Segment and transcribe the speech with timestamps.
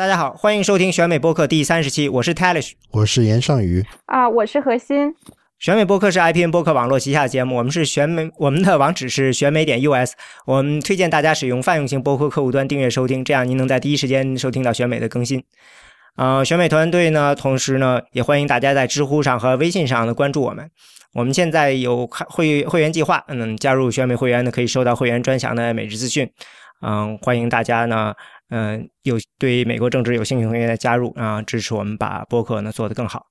[0.00, 5.14] 大家好，欢迎收听选美播客第三十期，我是 Talish，我是严尚宇啊，我是何欣。
[5.58, 10.12] 选美播客是 IPN 播客网络旗下节目，我们是选美，我们的网址是选美点 US，
[10.46, 15.44] 我们推荐大家使用泛用型播客客户端订阅收听，这样您能在第一时间收听到选美的更新。
[16.16, 20.70] 呃，选美团队呢，同时呢，也欢迎大家在知乎上和微信上呢关注我们。
[21.12, 26.30] 我们现在有会会员计划，嗯，加入选美会员呢，可以收到会员专享的每日资讯。
[26.80, 28.14] 嗯，欢迎大家呢。
[28.50, 33.24] 嗯，有对美国政治有兴趣同学的加入啊，支持我们把播客呢做得更好。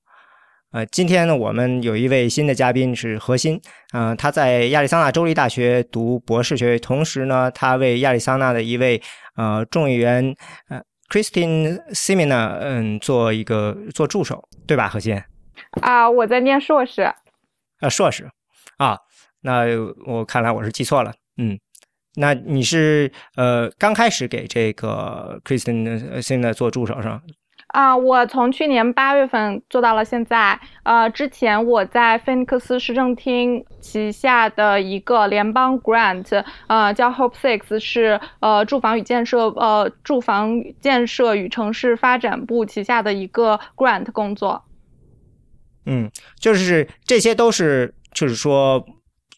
[0.72, 3.60] 呃，今天呢，我们有一位新的嘉宾是何鑫，
[3.92, 9.02] 嗯，他在亚利桑那州立大学读博士学位，同时呢，他为亚利桑那的一位
[9.36, 10.34] 呃众议员
[10.68, 14.88] 呃 Christine Simina 嗯做一个做助手，对吧？
[14.88, 15.22] 何鑫？
[15.82, 17.02] 啊，我在念硕士。
[17.80, 18.30] 啊，硕士
[18.78, 18.96] 啊，
[19.42, 19.64] 那
[20.06, 21.58] 我看来我是记错了，嗯。
[22.16, 27.22] 那你是呃刚开始给这个 Kristen 现在做助手是吧？
[27.68, 30.58] 啊，我从去年八月份做到了现在。
[30.82, 44.64] 呃，之前我在菲尼克斯市政厅旗下的一个联邦 grant，呃，叫 Hope Six，是呃住房与建设呃住房建设与城市发展部旗下的一个 grant 工作。
[45.86, 48.84] 嗯，就是这些都是就是说。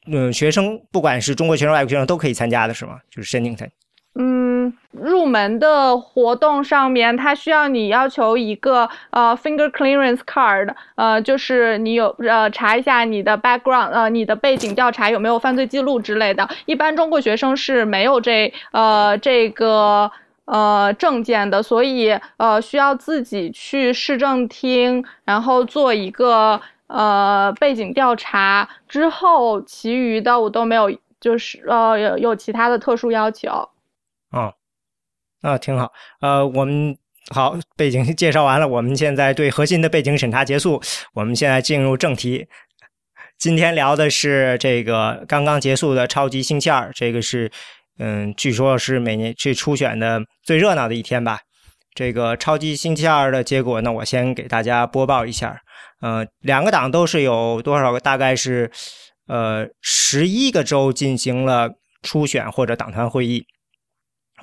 [0.06, 2.98] 嗯，学生不管是中国学生、外国学生都可以参加的是吗？
[3.08, 3.70] 就是申请参。
[4.14, 16.46] 嗯，入门的活动上面，它需要你要求一个呃 finger clearance card，呃，就是你有呃查一下你的 background，呃，你的背景调查有没有犯罪记录之类的。
[16.66, 20.10] 一般中国学生是没有这呃这个
[20.46, 26.60] 呃证件的，所以呃需要自己去市政厅，然后做一个。
[26.92, 33.48] 呃，背景调查之后，其余的我都没有，就是呃有有其他的特殊要求。
[34.30, 34.52] 哦，
[35.40, 35.90] 啊，挺好。
[36.20, 36.94] 呃，我们
[37.30, 40.82] 好，背景介绍完了，我们现在对核心的背景审查结束，
[41.14, 42.46] 我们现在进入正题。
[43.38, 47.50] 今天聊的是这个刚刚结束的超级星期二，这个是
[47.98, 51.40] 嗯，据说是每年最初选的最热闹的一天吧。
[51.94, 55.62] 这个超级星期二的结果呢，我先给大家播报一下。
[56.02, 58.00] 呃，两个党都是有多少个？
[58.00, 58.68] 大概是，
[59.28, 61.70] 呃，十一个州进行了
[62.02, 63.46] 初选或者党团会议。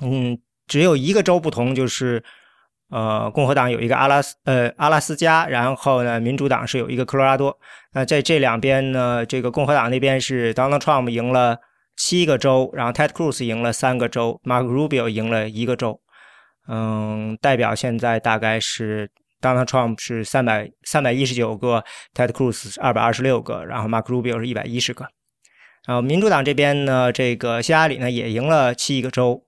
[0.00, 2.24] 嗯，只有一个州不同，就是
[2.88, 7.54] 呃，共和党有一个阿拉斯呃阿拉斯加，然后呢，民主党是有一个科罗拉多。
[7.92, 11.58] 那在这两边呢，这个共和党那边是 Donald Trump 赢了
[11.94, 16.00] 七个州，然后 Ted Cruz 赢了三个州，Mark Rubio 赢了一个州。
[16.68, 19.10] 嗯，代表现在大概是。
[19.40, 21.84] Donald Trump 是三百三百一十九个
[22.14, 25.06] ，Ted Cruz 是二百二十六个，然后 Mark Rubio 是一百一十个。
[25.86, 29.42] 然后民主党这边呢，这个希拉里呢也赢了七个州，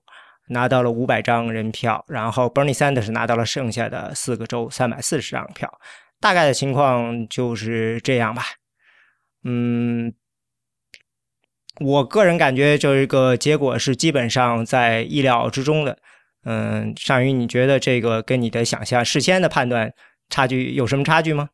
[0.49, 5.71] 拿到了五百张人票，然后 Bernie Sanders 拿到了剩下的四个州三百四十张票。
[6.19, 8.43] 大概的情况就是这样吧。
[9.43, 10.13] 嗯，
[11.79, 15.99] 我个人感觉这个结果是基本上在意料之中的。
[16.45, 19.91] 嗯，尚宇，你觉得这个跟你的想象、事先的判断
[20.29, 21.49] 差距有什么差距吗？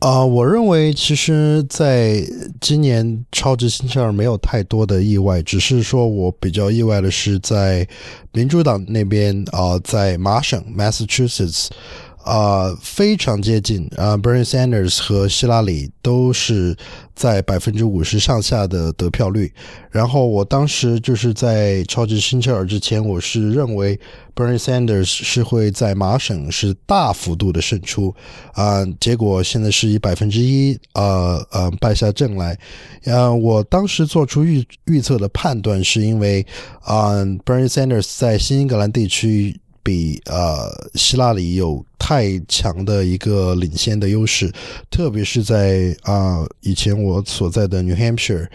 [0.00, 2.22] 啊，我认为其实在
[2.60, 7.86] 今年超级星期二没有太多的意外，只是说我比较意外的是在
[8.32, 11.68] 民主党那边啊，在麻省 Massachusetts。
[12.24, 16.76] 啊，非常接近啊！Bernie Sanders 和希拉里都是
[17.14, 19.50] 在百分之五十上下的得票率。
[19.90, 23.98] 然后我当时就是在超级星期二之前，我是认为
[24.34, 28.14] Bernie Sanders 是会在麻省是大幅度的胜出
[28.52, 28.84] 啊。
[29.00, 32.58] 结果现在是以百分之一啊呃败下阵来。
[33.04, 36.46] 呃，我当时做出预预测的判断是因为
[36.80, 39.58] 啊，Bernie Sanders 在新英格兰地区。
[39.88, 44.52] 比呃希拉里有太强的一个领先的优势，
[44.90, 48.46] 特别是在啊以前我所在的 New Hampshire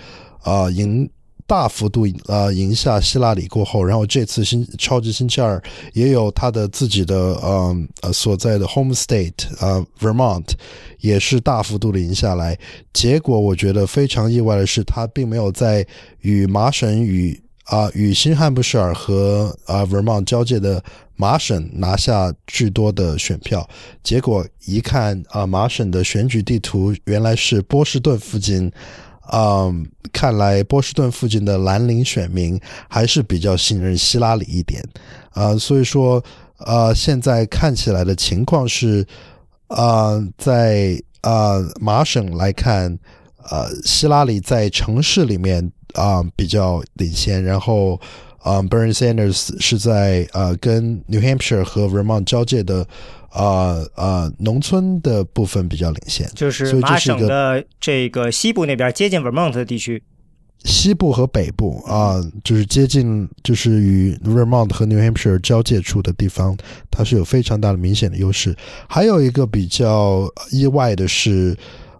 [0.43, 1.09] 啊赢
[1.47, 5.59] 大幅度啊赢下希拉里过后，然后这次星超级星期二
[5.93, 10.51] 也有他的自己的呃呃所在的 home state 啊 Vermont
[10.99, 12.55] 也是大幅度的赢下来。
[12.93, 15.83] 结果我觉得非常意外的是，他并没有在
[16.19, 20.83] 与麻省与啊与新罕布什尔和啊 Vermont 交界的。
[21.15, 23.67] 麻省拿下巨多的选票，
[24.01, 28.71] 结果一看啊，麻省的选举地图原来是波士顿附近，
[29.31, 34.83] 嗯，看来波士顿附近的蓝领选民还是比较信任希拉里一点，
[35.31, 36.23] 啊，所以说，
[36.57, 39.05] 呃，现在看起来的情况是，
[39.67, 42.97] 啊，在啊麻省来看，
[43.51, 48.01] 呃，希拉里在城市里面啊比较领先，然后。
[48.43, 52.85] 啊，Bernie Sanders 是在呃跟 New Hampshire 和 Vermont 交界的
[53.29, 60.03] 啊啊农村的部分比较领先，就是麻省的这个西部那边接近 Vermont 的地区。
[60.65, 66.55] 西部和北部啊，就是接近，就是与 Vermont 和 New Hampshire 交界处的地方，
[66.89, 68.55] 它是有非常大的明显的优势。
[68.87, 71.57] 还有一个比较意外的是，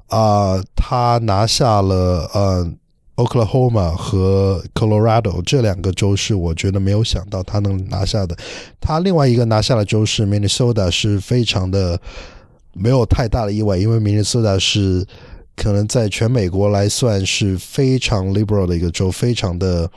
[0.08, 2.74] 啊，他拿下了呃
[3.16, 8.36] Oklahoma 和 Colorado 这两个州，是我觉得没有想到他能拿下的。
[8.80, 12.00] 他另外一个拿下的州是 Minnesota，是非常的
[12.74, 15.06] 没有太大的意外，因为 Minnesota 是。
[15.56, 19.88] 可能在全美国来算是非常 liberal 的一个州，非常的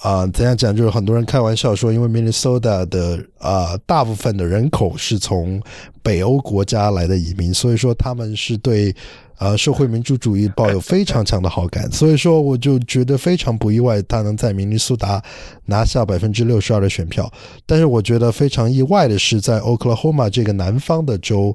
[0.00, 0.74] 啊，怎样讲？
[0.74, 5.60] 就是很多人开玩笑说，因为 Minnesota 的啊大部分的人口是从
[6.02, 8.94] 北欧国家来的移民，所以说他们是对
[9.38, 11.90] 呃社会民主主义抱有非常强的好感。
[11.90, 15.20] 所以说，我就觉得非常不意外，他能在明尼苏达
[15.64, 17.28] 拿下百分之六十二的选票。
[17.66, 21.54] 但是，我觉得非常意外的是，在 Oklahoma 这个南方的州。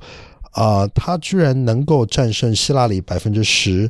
[0.52, 3.90] 啊，他居然能够战胜希拉里百分之十，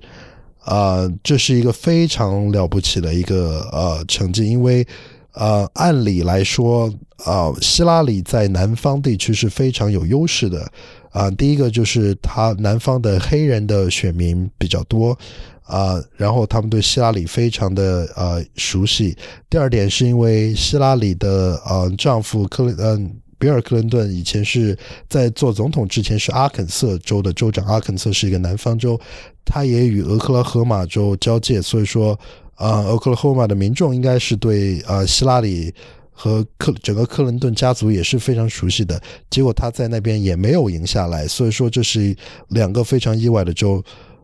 [0.65, 4.50] 啊，这是一个非常了不起的一个呃成绩。
[4.50, 4.86] 因为
[5.33, 6.94] 呃，按理来说，
[7.25, 10.71] 啊，希拉里在南方地区是非常有优势的。
[11.12, 15.18] 啊，第一个就是他南方的黑人的选民比较多，
[15.63, 19.18] 啊，然后他们对希拉里非常的呃熟悉。
[19.50, 23.15] 第二点是因为希拉里的呃丈夫克林嗯。
[23.44, 24.74] 比尔·克林顿以前是
[25.10, 28.98] 在做总统之前是阿肯色州的州长，阿肯色是一个南方州，
[29.44, 32.18] 他也与俄克拉荷马州交界，所以说，
[32.56, 35.74] 啊，俄克拉荷马的民众应该是对啊希拉里
[36.13, 38.98] 和克整个克林顿家族也是非常熟悉的。
[39.30, 42.16] 结果他在那边也没有赢下来，所以说这是
[42.48, 43.84] 两个非常意外的州。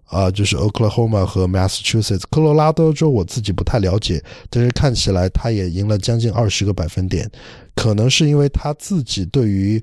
[0.10, 4.20] 啊，就是 Oklahoma 和 Massachusetts，科罗拉多州我自己不太了解，
[4.50, 7.30] 但是看起来他也赢了将近二十个百分点，
[7.76, 9.80] 可能是因为他自己对于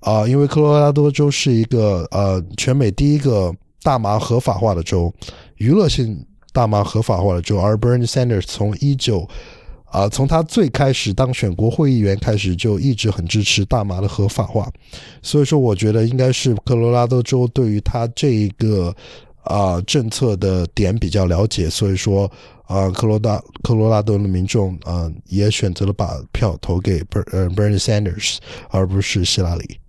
[0.00, 3.50] 啊，因为科罗拉多州是一个呃全美第一个
[3.82, 5.10] 大麻合法化的州，
[5.56, 6.22] 娱乐性
[6.52, 9.26] 大麻合法化的州，而 Bernie Sanders 从一九
[9.86, 14.70] 啊从他最开始当选国会议员开始就一直很支持大麻的合法化，
[15.22, 18.94] 所以说我觉得应该是科罗拉多州对于他这一个。
[19.44, 22.30] 啊，政策的点比较了解，所以说
[22.66, 28.38] 啊，科罗大科罗拉多的民众啊，也选择了把票投给 Ber 呃 Bernie Sanders，
[28.70, 29.80] 而不是希拉里。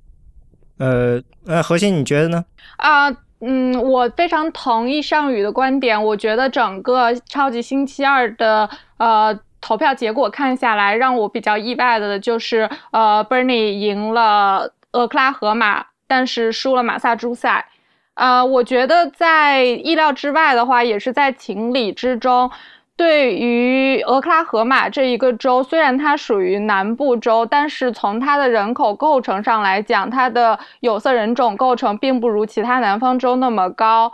[0.77, 2.43] 呃，呃，何欣，你觉得呢？
[2.77, 3.09] 啊，
[3.41, 6.01] 嗯，我非常同意尚宇的观点。
[6.03, 17.63] 我觉得整个超级星期二的呃投票结果看下来，让我比较意外的就是呃，Bernie 赢了俄克拉荷马，但是输了马萨诸塞。
[18.15, 22.51] 呃，我觉得在意料之外的话，也是在情理之中。
[22.97, 34.11] 对于俄克拉荷马这一个州，虽然它属于南部州，但是从它的人口构成上来讲，它的有色人种构成并不如其他南方州那么高。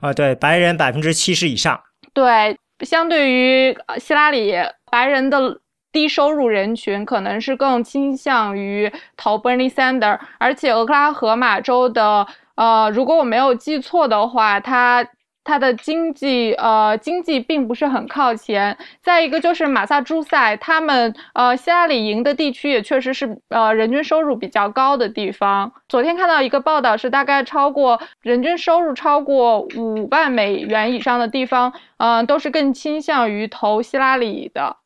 [0.00, 1.80] 啊，对，白人百分之七十以上。
[2.12, 4.56] 对，相对于希拉里，
[4.90, 5.60] 白人的
[5.92, 12.26] 低收入人群可能是更倾向于投 Bernie Sanders，而且俄克拉荷马州的。
[12.56, 15.06] 呃，如果我没有记错的话，它
[15.46, 18.78] 它的经济呃经济并不是很靠前。
[19.02, 25.70] 再一个就是马萨诸塞，他们呃希拉里赢的地区也确实是呃人均收入比较高的地方。
[25.86, 34.76] 昨天看到一个报道是大概超过人均收入超过五万美元以上的地方，嗯，都是更倾向于投希拉里的。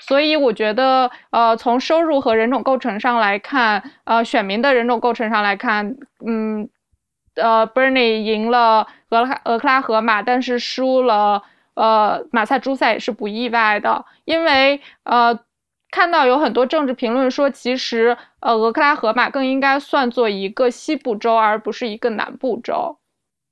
[0.00, 6.70] 所以我觉得呃从收入和人种构成上来看，呃选民的人种构成上来看，嗯。
[7.34, 11.42] 呃，Bernie 赢了俄克俄克拉荷马，但是输了
[11.74, 15.38] 呃马萨诸塞也是不意外的，因为呃
[15.90, 22.98] 看到有很多政治评论说，其实呃俄克拉荷马更应该算作一个西部州，而不是一个南部州。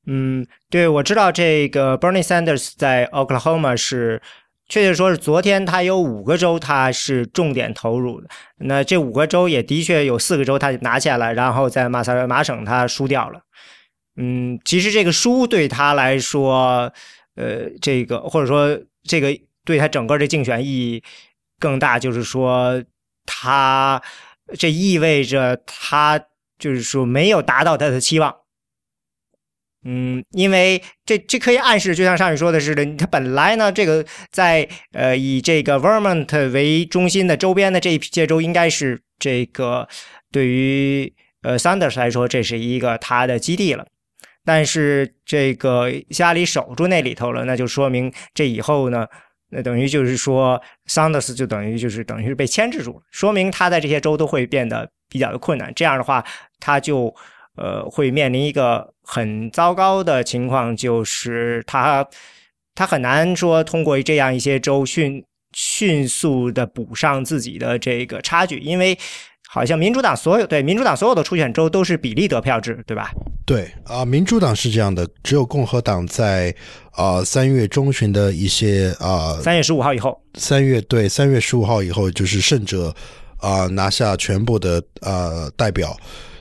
[0.06, 4.20] 嗯，对，我知道这个 Bernie Sanders 在 Oklahoma 是，
[4.66, 13.40] 确切说是昨天他有五个州他是重点投入的，那这五个州也的确有四个州他拿下来，然后在马萨马省他输掉了。
[14.22, 16.92] 嗯，其实这个输对他来说，
[17.36, 19.34] 呃，这个或者说这个
[19.64, 21.02] 对他整个的竞选意义
[21.58, 22.84] 更大，就是说
[23.24, 24.02] 他
[24.58, 26.20] 这意味着他
[26.58, 28.36] 就是说没有达到他的期望。
[29.84, 39.88] 嗯，因为这这可以暗示，就像上宇说的似的，他本来呢，这个在呃以这个 Vermont 为中心的周边的这一些州，应该是这个
[40.30, 41.10] 对于
[41.40, 43.86] 呃 Sanders 来说，这是一个他的基地了。
[44.44, 49.06] 但是这个希拉里守住那里头了，那就说明这以后呢，
[49.50, 55.72] 那等于就是说桑德斯就等于就是等于是被牵制住了，说明他在这些州都会变得比较的困难。
[55.74, 56.24] 这样的话，
[56.58, 57.14] 他就
[57.56, 62.06] 呃会面临一个很糟糕的情况，就是他
[62.74, 68.98] 他很难说通过这样一些州迅迅速的补上自己的这个差距，因为。
[69.52, 73.10] 好像民主党所有对民主党所有的初选州都是比例得票制，对吧？
[73.44, 76.54] 对啊，民主党是这样的，只有共和党在
[76.92, 82.94] 啊三月中旬的一些啊三月十五号以后，三月对三月十五号以后就是胜者
[83.38, 85.96] 啊拿下全部的呃代表，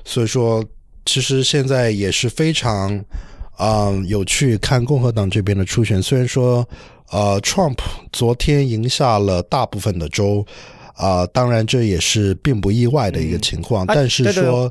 [0.05, 0.63] 所以说
[1.03, 3.03] 其实现在也是非常
[3.57, 6.63] 啊有趣看共和党这边的初选，虽然说
[7.09, 7.79] 呃 Trump
[8.11, 10.45] 昨天赢下了大部分的州。
[10.99, 14.69] 啊，当然这也是并不意外的一个情况，但是说，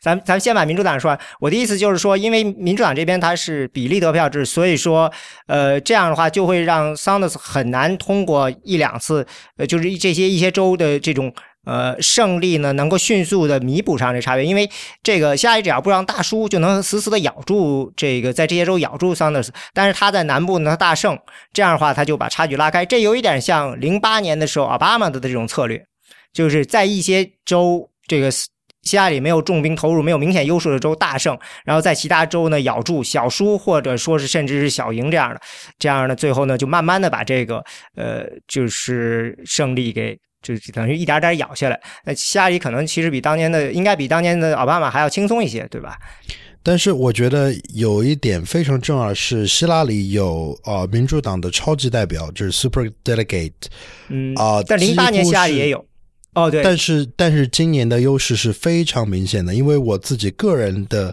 [0.00, 1.18] 咱咱先把民主党说完。
[1.40, 5.10] 我的意思就是说，因为民主党这边它是比例得票制，所以说，
[5.46, 9.26] 呃，这样的话就会让桑德斯很难通过一两次，
[9.56, 11.32] 呃，就是这些一些州的这种。
[11.64, 14.68] 呃，胜利呢能够迅速的弥补上这差别，因为
[15.00, 19.52] 这个希拉里只要不让大输，就能死死的咬住这个在这些州咬住桑德斯。
[19.72, 21.16] 但是他在南部呢，他大胜，
[21.52, 22.84] 这样的话他就把差距拉开。
[22.84, 25.80] 这有一点像零八年的时候奥巴马的这种策略，
[26.32, 28.28] 就是在一些州这个
[28.82, 35.40] 希拉里没有重兵投入、没有明显优势的州大胜，然后在其他州呢咬住小输，或者说是甚至是小赢这样的，
[35.78, 37.62] 这样呢最后呢就慢慢的把这个
[37.94, 40.18] 呃就是胜利给。
[40.42, 45.96] 就等于一点点咬下来，那希拉里可能其实比当年的应该比当年的奥巴马还要轻松一些，对吧？
[46.64, 53.52] 但是我觉得有一点非常重要是，希拉里有啊民主党的超级代表，就是 Super Delegate，
[54.08, 55.84] 嗯啊，但零八年希拉里也有，
[56.34, 61.12] 哦对，但是但是今年的优势是非常明显的，因为我自己个人的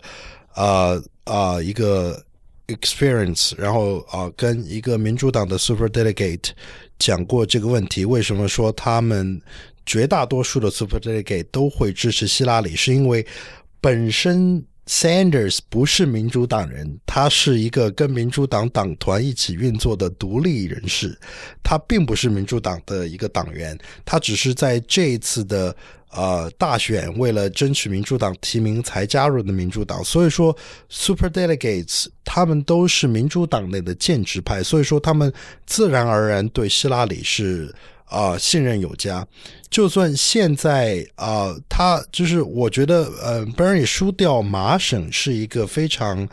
[0.53, 0.91] 啊
[1.23, 2.23] 啊一个
[2.67, 6.51] experience，然后啊跟一个民主党的 Super Delegate。
[6.99, 9.41] 讲过这个问题，为什么说他们
[9.85, 12.75] 绝大多数的 Super Delegate 都会支持希拉里？
[12.75, 13.25] 是因为
[13.81, 21.17] 本身 Sanders 不是民主党人，他是一个跟民主党党团一起运作的独立人士，
[21.63, 25.75] 他并不是民主党的一个党员，他只是在这一次的。
[26.11, 30.55] 呃，大选为了争取民主党提名才加入的民主党，所以说
[30.89, 35.31] super delegates 他们都是民主党内的建制派，所以说他们
[35.67, 37.71] 自然而然对希拉里是
[38.05, 39.25] 啊信任有加。
[39.69, 46.27] 就算现在啊，他就是我觉得呃，Bernie 输掉麻省是一个非常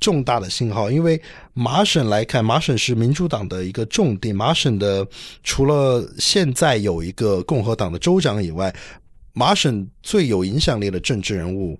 [0.00, 1.22] 重大的信号，因为
[1.54, 5.06] 麻省来看，麻省是民主党的一个重地，麻省的
[5.44, 8.74] 除了现在有一个共和党的州长以外。
[9.32, 11.78] 麻省最有影响力的政治人物，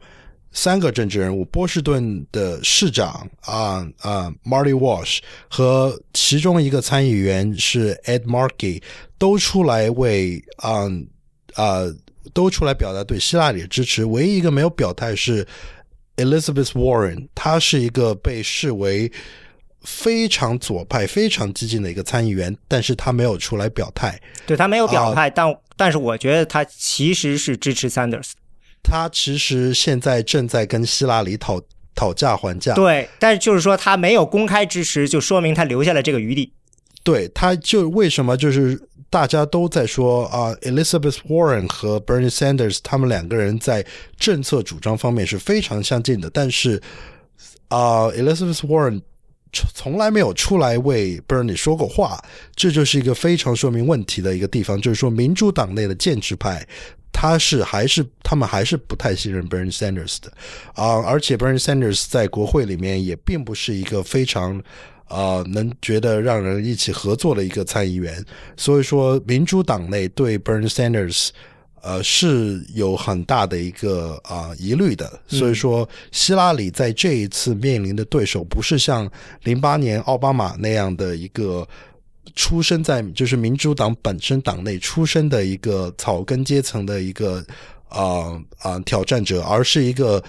[0.52, 8.82] 三个政治人物：波士顿的市长啊啊，Marty Walsh 和其中一个参议员是 Ed Markey，
[9.18, 10.84] 都出来为啊
[11.54, 11.82] 啊
[12.32, 14.04] 都出来表达对希拉里的支持。
[14.04, 15.46] 唯一一个没有表态是
[16.16, 19.10] Elizabeth Warren，他是一个被视为
[19.82, 24.20] 非常左派、非常激进的一个参议员，但是他没有出来表态。
[24.46, 25.54] 对他没有表态，但。
[25.76, 28.32] 但是我觉得他其实是支持 Sanders，
[28.82, 31.58] 他其实现在正在跟希拉里讨
[31.94, 32.74] 讨价还价。
[32.74, 36.52] 对，但是就是说他没有公开支持，就说明他留下了这个余地。
[37.02, 43.82] 对，他就为什么就是大家都在说啊，Elizabeth Warren 和 Bernie Sanders 他们两个人在
[44.18, 46.78] 政策主张方面是非常相近的，但是
[47.68, 49.00] 啊，Elizabeth Warren。
[49.52, 52.22] 从来没有出来为 Bernie 说过话，
[52.54, 54.80] 这就是一个非常说明问题的一个地方。
[54.80, 56.66] 就是说，民主党内的建制派，
[57.12, 60.32] 他是还是他们还是不太信任 Bernie Sanders 的
[60.74, 61.02] 啊。
[61.04, 64.62] 而且 Bernie Sanders 在国会里面也并不是一个非常
[65.06, 68.24] 啊能觉得让人一起合作的一个参议员。
[68.56, 71.30] 所以说，民主党内对 Bernie Sanders。
[71.82, 79.10] 呃，是有很大的一个啊疑虑的，所以说希拉里在这一次面临的对手不是像
[79.44, 81.66] 零八年奥巴马那样的一个
[82.34, 87.42] 出生在就是民主党本身党内出身的一个草根阶层的一个
[87.88, 90.22] 啊啊挑战者，而是一个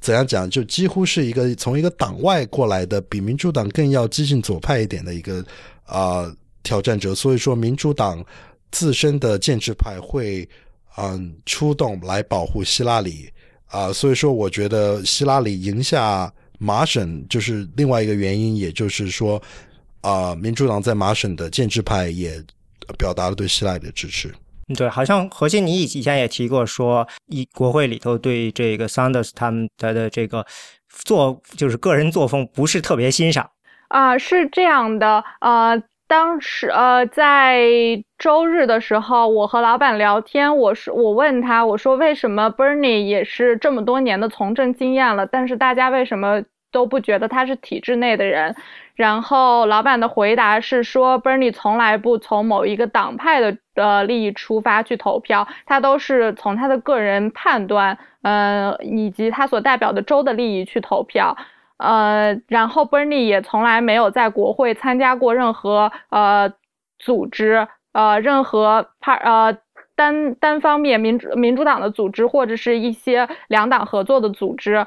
[0.00, 5.44] 怎样讲，就几乎是一个从一个党外过来的，比民主党更要激进左派一点的一个
[5.84, 8.24] 啊挑战者，所以说民主党
[8.70, 10.48] 自身的建制派会。
[10.96, 13.30] 嗯，出动来保护希拉里
[13.66, 19.40] 啊，所以说我觉得希拉里赢下麻省就是另外一个原因，也就是说
[20.00, 22.42] 啊，民主党在麻省的建制派也
[22.98, 24.34] 表达了对希拉里的支持。
[24.74, 30.44] 对，好像何心你以前也提过，说一国会里头对这个 Sanders 他们的的这个
[30.88, 33.48] 作就是个人作风不是特别欣赏
[33.88, 35.80] 啊，是这样的，呃。
[36.08, 37.60] 当时呃，在
[38.18, 48.56] 周日的时候，我和老板聊天，我说我问他，我说为什么 Bernie 也是这么多年的从政经验了，但是大家为什么都不觉得他是体制内的人？
[48.94, 61.36] 然后老板的回答是说，Bernie 从来不从某一个党派的呃利益出发去投票，他都是从他的个人判断，呃，以及他所代表的州的利益去投票。
[61.78, 66.52] 呃，然后 Bernie 也从来没有在国会参加过任何呃
[66.98, 69.56] 组织，呃，任何派呃。
[69.98, 74.86] 单单方面民主民主党的组织或者是一些两党合作的组织，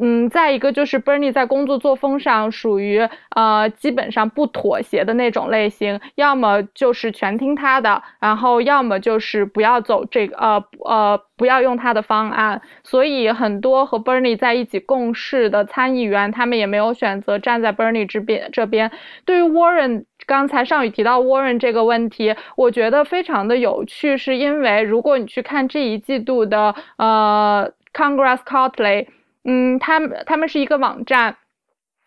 [0.00, 12.62] 嗯，再一个就是 Bernie 在工作作风上属于呃基本上不妥协的那种类型，要么就是全听他的，然后要么就是不要走这个呃呃不要用他的方案。
[12.82, 18.90] 所以很多和 Bernie 在一起共事的参议员，他们也没有选择站在 Bernie 这边这边。
[19.26, 20.06] 对于 Warren。
[20.26, 29.06] 刚才尚宇提到 Warren 这个问题，我觉得非常的有趣，是因为如果你去看这一季度的呃 Congress Quarterly，
[29.44, 31.36] 嗯，他们他们是一个网站，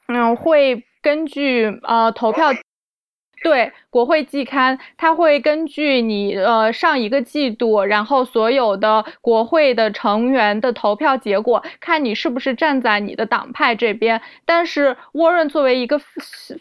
[0.07, 2.51] 嗯，会根据呃投票。
[3.41, 14.22] 对，国会季刊，它会根据你呃上一个季度，然后所有的国会的成员的投票结果，看你是不是站在你的党派这边。
[14.46, 16.00] 但是沃润作为一个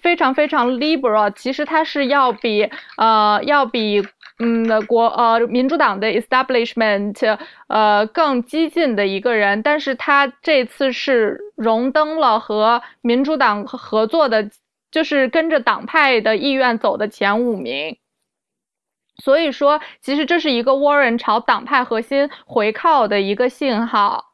[0.00, 4.06] 非常非常 liberal，其实他是要比呃要比
[4.38, 14.48] 嗯国呃民主党的 establishment 呃更激进的一个人，但是他这次是荣登了和民主党合作的。
[14.90, 17.98] 就是跟着党派的意愿走的前五名，
[19.22, 24.26] 所以说其实这是一个 Warren 朝党派核心回靠的一个信号。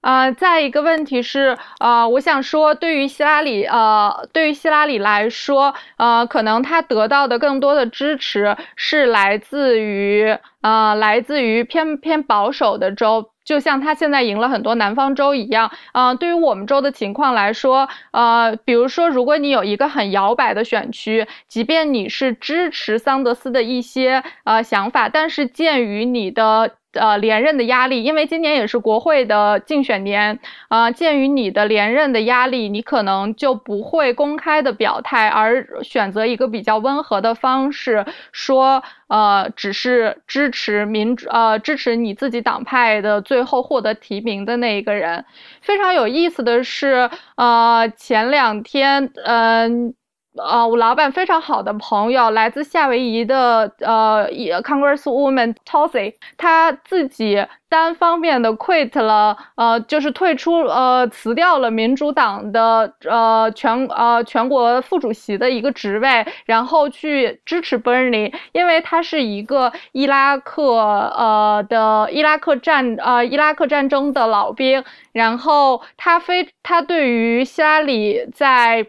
[0.00, 13.30] 呃，再一个问题是，呃，我想说，对于希拉里，呃，对于希拉里来说，呃，可能他得到的更多的支持是来自于，呃，来自于偏偏保守的州。
[13.44, 26.72] 就像他现在赢了很多南方州一样，嗯，对于我们州的情况来说，呃，比如说，如果你有一个很摇摆的选区，即便你是支持桑德斯的一些呃想法，但是鉴于你的。
[26.94, 45.24] 呃，连任的压力，因为今年也是国会的竞选年，啊，鉴于你的连任的压力，你可能就不会公开的表态，而选择一个比较温和的方式，说，呃，只是支持民主，呃，支持你自己党派的最后获得提名的那一个人。
[45.60, 49.94] 非常有意思的是，呃，前两天，嗯。
[50.38, 54.28] 呃我老板非常好的朋友，来自夏威夷的呃
[54.62, 78.86] ，Congresswoman Tulsi，她自己单方面的 quit 了，呃，就是退出，呃，辞掉了民主党的呃全呃全国副主席的一个职位，然后去支持 Bernie，因为他是一个伊拉克呃的伊拉克战呃伊拉克战争的老兵，然后他非他对于希拉里在。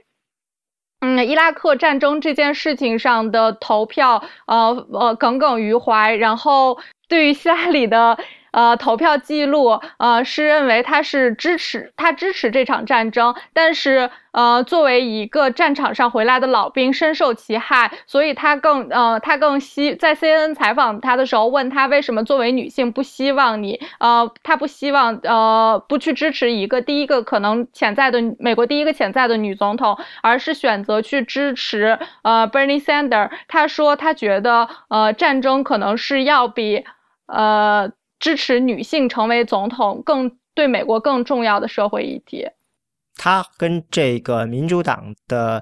[1.01, 6.13] 嗯，伊拉克战争这件事情上的投票，呃呃，耿耿于怀。
[6.15, 8.17] 然后对于希拉里的。
[8.51, 33.29] 呃，投票记录，呃，是认为他是支持他支持这场战争，但是，呃，作为一个战场上回来的老兵，深受其害，所以他更，呃，他更希在 CNN 采访他的时候，问他为什么作为女性不希望你，呃，他不希望，呃，不去支持一个第一个可能潜在的美国第一个潜在的女总统，而是选择去支持，呃，Bernie Sanders。
[33.47, 36.83] 他说他觉得，呃，战争可能是要比，
[37.27, 37.91] 呃。
[38.19, 42.47] 支持女性成为总统更对美国更重要的社会议题。
[43.21, 45.62] 他跟这个民主党的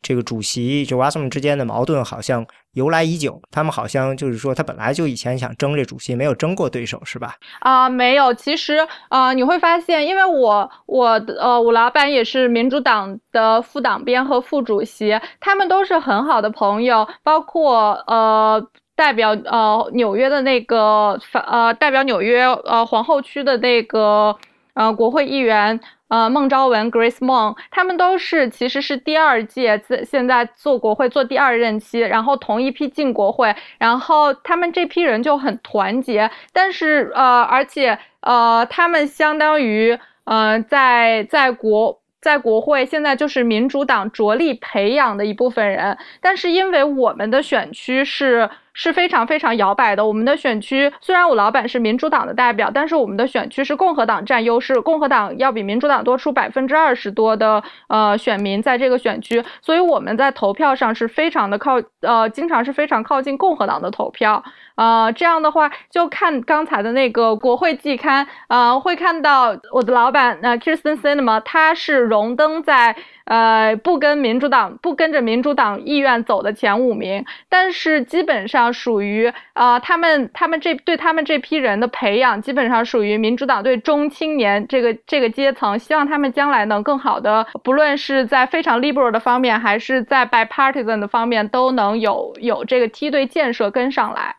[0.00, 3.42] 这个主席就 Wasserman 之间的矛盾好像由来已久。
[3.50, 7.34] 他们好像就是说，他本来就以前想争这主席，没有争过对手，是吧？
[7.60, 8.32] 啊，没有。
[8.32, 8.78] 其实
[9.10, 18.66] 啊，你会发现，因为我我呃，我老板也是民主党的副党鞭和副主席，他们都是很好的朋友，包括呃。
[18.96, 24.36] 代表呃纽约的那个反呃代表纽约呃皇后区的那个
[24.74, 42.00] 呃国会议员呃孟昭文 Grace Meng，他们都是其实是第二届在现在做国会做第二任期，然后同一批进国会，然后他们这批人就很团结，但是呃而且呃他们相当于呃在在国。
[42.24, 50.04] 在国会，现在就是民主党着力培养的一部分人，但是因为我们的选区是是非常非常摇摆的。
[50.04, 64.42] 我们的选区虽然我老板是民主党的代表，但是我们的选区是共和党占优势，共和党要比民主党多出百分之二十多的呃选民在这个选区，所以我们在投票上是非常的靠呃，经常是非常靠近共和党的投票。
[64.76, 94.36] 呃，这样的话，就看刚才的那个国会季刊，呃，会看到我的老板，呃，Kirsten Sinema，他是荣登在呃不跟民主党不跟着民主党意愿走的前五名，但是基本上属于呃他们他们这对他们这批人的培养，基本上属于民主党对中青年这个这个阶层，希望他们将来能更好的，不论是在非常 liberal 的方面，还是在 bipartisan 的方面，都能有有这个梯队建设跟上来。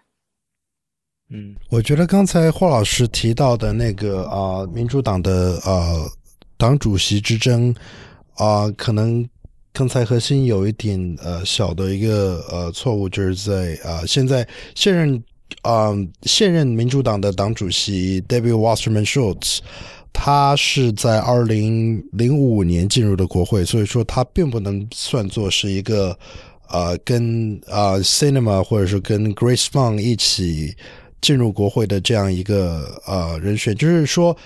[1.31, 5.31] 嗯，我觉得刚才霍老师提到的那个啊，民主党的
[5.65, 6.05] 呃
[6.55, 7.73] 党主席之争
[8.35, 9.27] 啊，可能
[9.73, 15.23] 刚才核心有一点呃小的一个呃错误，就是在啊现在现任
[15.61, 15.93] 啊
[16.23, 19.59] 现任民主党的党主席 David Wasserman Schultz，
[20.13, 26.17] 他是在二零零五年进入的国会，所以说他并不能算作是一个
[26.69, 30.75] 呃跟啊 Cinema 或者是跟 Grace Fun 一起。
[31.21, 34.37] 进入国会的这样一个呃人选，就是说，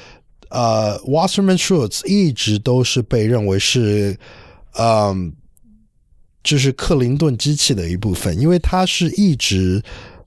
[0.50, 4.18] 呃，Wasserman Schultz 一直都是被认为是，
[4.78, 5.32] 嗯，
[6.44, 9.82] 就是克林顿机器的一部分，因为他是一直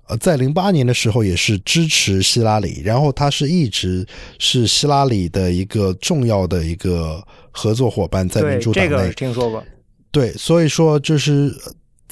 [0.08, 4.06] 呃在零八年的时候也是支持希拉里，然后他是一直
[4.38, 9.64] 是希拉里的一个重要的一个合作伙伴，在民主党内听说过，
[10.10, 11.54] 对，所以说就是。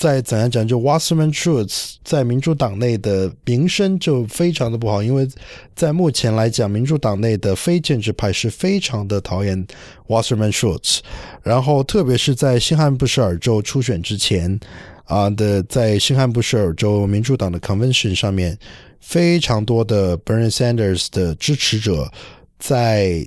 [0.00, 5.28] 在怎样讲，就 Wasserman Schultz 在民主党内的名声就非常的不好，因为
[5.76, 9.62] 在目前来讲，民主党内的非建制派是非常的讨厌
[10.08, 11.00] Wasserman Schultz，
[11.42, 14.58] 然后特别是在新罕布什尔州初选之前
[15.04, 18.58] 啊的，在新罕布什尔州民主党的 Convention 上面，
[19.00, 22.10] 非常多的 Bernie Sanders 的支持者
[22.58, 23.22] 在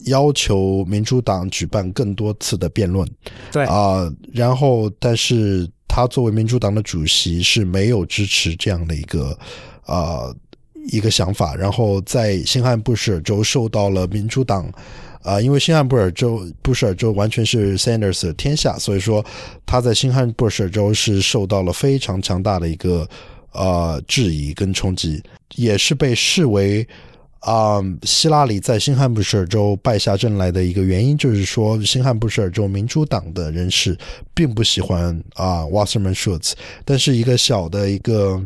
[0.00, 3.08] 要求民主党举办更多次的辩论，
[3.50, 5.66] 对啊，然后但是。
[5.94, 9.38] 他作为民主党的主席是没有支持这样的一个
[9.84, 10.34] 啊
[10.90, 14.72] 一个想法，然后在新罕布什尔州受到了民主党
[15.22, 19.22] 啊，因为新罕布什尔州布什尔州完全是 Sanders 的天下，所以说
[19.66, 23.06] 他在新罕布什尔州是受到了非常强大的一个
[23.52, 25.22] 呃质疑跟冲击，
[25.56, 26.88] 也是被视为。
[27.42, 33.98] 啊，希拉里在新罕布什尔州败下阵来的一个原因，就是说新罕布什尔州民主党的人士
[34.32, 36.52] 并不喜欢啊，Wasserman Schultz。
[36.84, 38.40] 但是一个小的一个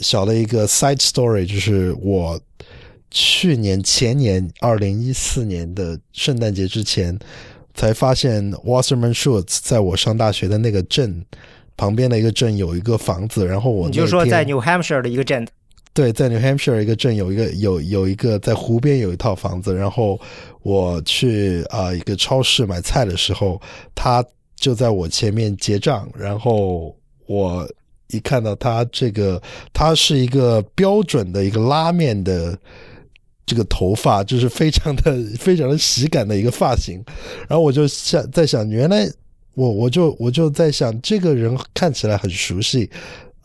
[0.00, 2.40] 小的一个 side story，就是我
[3.12, 7.16] 去年前年二零一四年的圣诞节之前，
[7.74, 11.24] 才发现 Wasserman Schultz 在我上大学的那个镇
[11.76, 15.46] 旁边的一个镇有一个房子，然后我你就说在 New Hampshire 的一个镇。
[15.94, 20.20] 对，在 New Hampshire 一个镇有一个有有一个在湖边有一套房子，然后
[20.64, 23.62] 我去啊一个超市买菜的时候，
[23.94, 24.22] 他
[24.56, 26.92] 就在我前面结账，然后
[27.26, 27.64] 我
[28.08, 29.40] 一看到他这个，
[29.72, 32.58] 他是一个标准的一个拉面的
[33.46, 37.00] 这个头发，就是非常的非常的喜感的一个发型，
[37.48, 39.08] 然后我就想在想，原来
[39.54, 42.90] 我我就我就在想，这个人看起来很熟悉。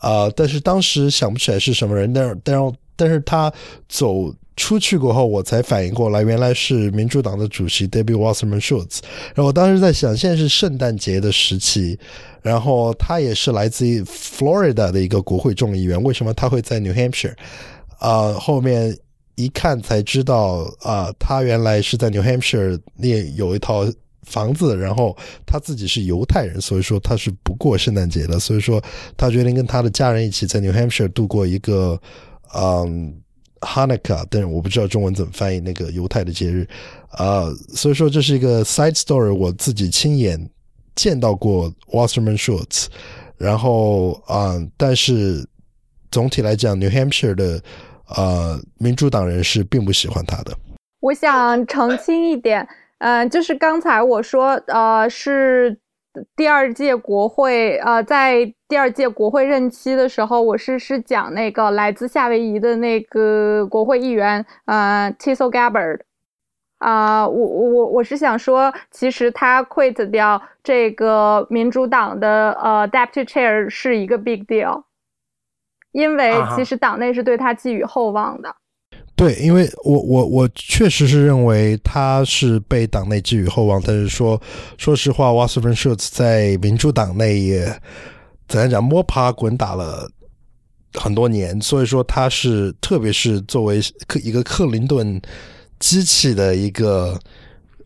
[0.00, 0.28] 啊！
[0.34, 3.52] 但是当时想不起来是什么人，但是但是但是他
[3.88, 9.00] 走出去过后，我才反应过来，原来是民主党的主席 Debbie Wasserman Schultz。
[9.34, 11.98] 然后我当时在想，现在是圣诞节的时期，
[12.42, 17.34] 然后他也是来自于 Florida 的一个国会众议员，为什么他会在 New Hampshire？
[17.98, 18.94] 啊，后面
[19.36, 23.86] 一看才知道，啊，他原来是在 New Hampshire 那有一套。
[24.26, 28.82] 房子，然后他自己是犹太人，所以说他是不过圣诞节的，所以说
[29.16, 32.00] 他决定跟他的家人一起在 New Hampshire 度过一个
[32.54, 33.14] 嗯
[33.60, 36.68] Hanukkah，但是我不知道中文怎么翻译那个犹太的节日
[37.10, 40.48] 啊，所以说这是一个 side story，我自己亲眼
[40.94, 42.86] 见到过 Wasserman Schultz，
[43.36, 45.46] 然后啊，但是
[46.10, 47.62] 总体来讲，New Hampshire 的
[48.16, 50.56] 呃民主党人是并不喜欢他的。
[51.00, 52.68] 我想澄清一点。
[53.00, 55.78] 嗯，就是刚才我说，呃，是
[56.36, 66.00] 第二届国会，呃，在第二届国会任期的时候，我是是讲那个来自夏威夷的那个国会议员，呃 t i s o Gabbard，
[66.76, 74.82] 啊，我我我是想说，其实他 quit 掉这个民主党的呃 Deputy Chair 是一个 big deal，
[75.92, 78.56] 因为其实党内是对他寄予厚望的。
[79.20, 84.40] 对，因为我我我确实是认为他是被党内寄予厚望，但是说
[84.78, 87.70] 说实话 wassup Schultz 在民主党内也
[88.48, 90.10] 怎样讲摸爬滚打了
[90.94, 95.20] 很多年，所以说他是特别是作为克一个克林顿
[95.78, 97.20] 机器的一个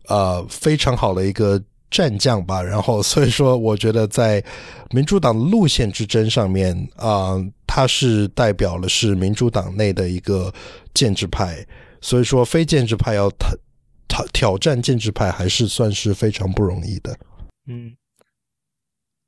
[0.07, 2.63] 呃非常好的一个战将吧。
[2.63, 4.41] 然后所以说，我觉得在
[4.91, 7.35] 民主党路线之争上面啊，
[7.67, 10.49] 他是代表了是民主党内的一个
[10.95, 11.63] 建制派。
[12.01, 13.49] 所以说，非建制派要挑
[14.07, 17.15] 挑挑战建制派，还是算是非常不容易的。
[17.67, 17.95] 嗯。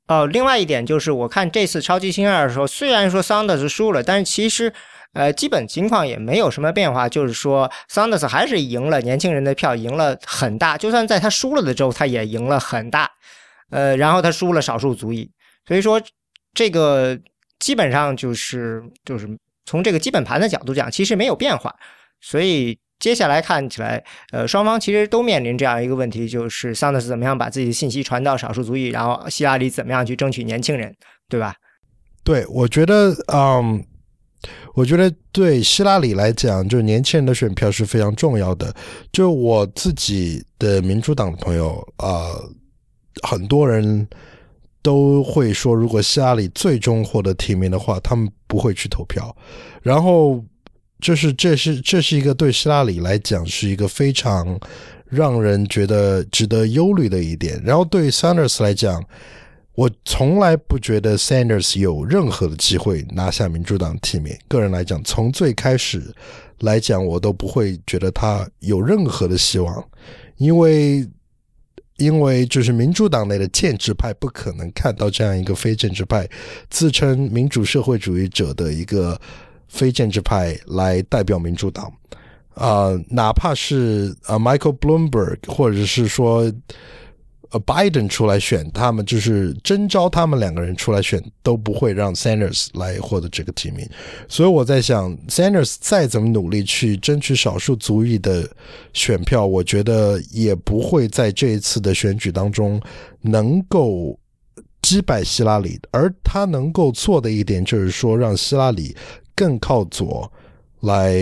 [0.08, 4.72] 哦，另外一点就是，我看这次超级星二的时候，虽然说桑德斯输了，但是其实，
[5.12, 7.06] 呃，基本情况也没有什么变化。
[7.06, 10.78] 就是说，桑德斯还是赢了年轻人的票，赢了很大。
[10.78, 13.10] 就算在他输了的州，他也赢了很大。
[13.70, 15.30] 呃，然后他输了少数族裔，
[15.66, 16.00] 所以说
[16.54, 17.18] 这个
[17.58, 19.28] 基本上就是就是
[19.68, 21.74] 从这个基本盘的角度讲，其实没有变化。
[22.20, 22.78] 所以。
[23.00, 24.02] 接下来看起来，
[24.32, 30.92] 呃，双方其实都面临这样一个问题，就是桑德斯怎么样把自己的信息传到少数族裔，然后希拉里怎么样去争取年轻人，
[31.28, 31.54] 对吧？
[32.24, 33.86] 对，我觉得，嗯，
[34.74, 38.74] 我觉得对希拉里来讲，就是年轻人的选票是非常重要的。
[39.12, 42.34] 就我自己的民主党朋友啊，
[43.22, 44.08] 很多人
[44.82, 49.34] 都会说，如果希拉里最终获得提名的话，他们不会去投票，
[49.82, 50.44] 然后。
[51.00, 54.58] 就是这是这是一个对希拉里来讲是一个非常
[55.06, 57.62] 让人觉得值得忧虑的一点。
[57.64, 59.00] 然后对 Sanders 来讲，
[59.76, 64.36] 我从来不觉得 Sanders 有任何的机会拿下民主党提名。
[64.48, 66.02] 个人来讲，从最开始
[66.62, 69.84] 来讲，我都不会觉得他有任何的希望，
[70.36, 71.08] 因为
[71.98, 76.26] 因为就是民主党内的建制派不可能看到这样一个非建制派
[76.70, 79.20] 自称民主社会主义者的一个。
[79.70, 81.92] 非建制派来代表民主党，
[82.54, 86.50] 啊，哪怕是啊，Michael Bloomberg，或者是说，
[87.50, 93.88] 呃，Biden 出来选，他们就是征召他们两个人出来选，都不会让 Sanders 来获得这个提名。
[94.28, 98.48] 所以我在想，Sanders 再怎么努力去争取少数族裔的
[98.92, 102.80] 选票，我觉得也不会在这一次的选举当中
[103.20, 104.18] 能够
[104.82, 105.80] 击败希拉里。
[105.90, 108.96] 而他能够做的一点，就是说让希拉里。
[109.38, 110.28] 更靠左
[110.80, 111.14] 来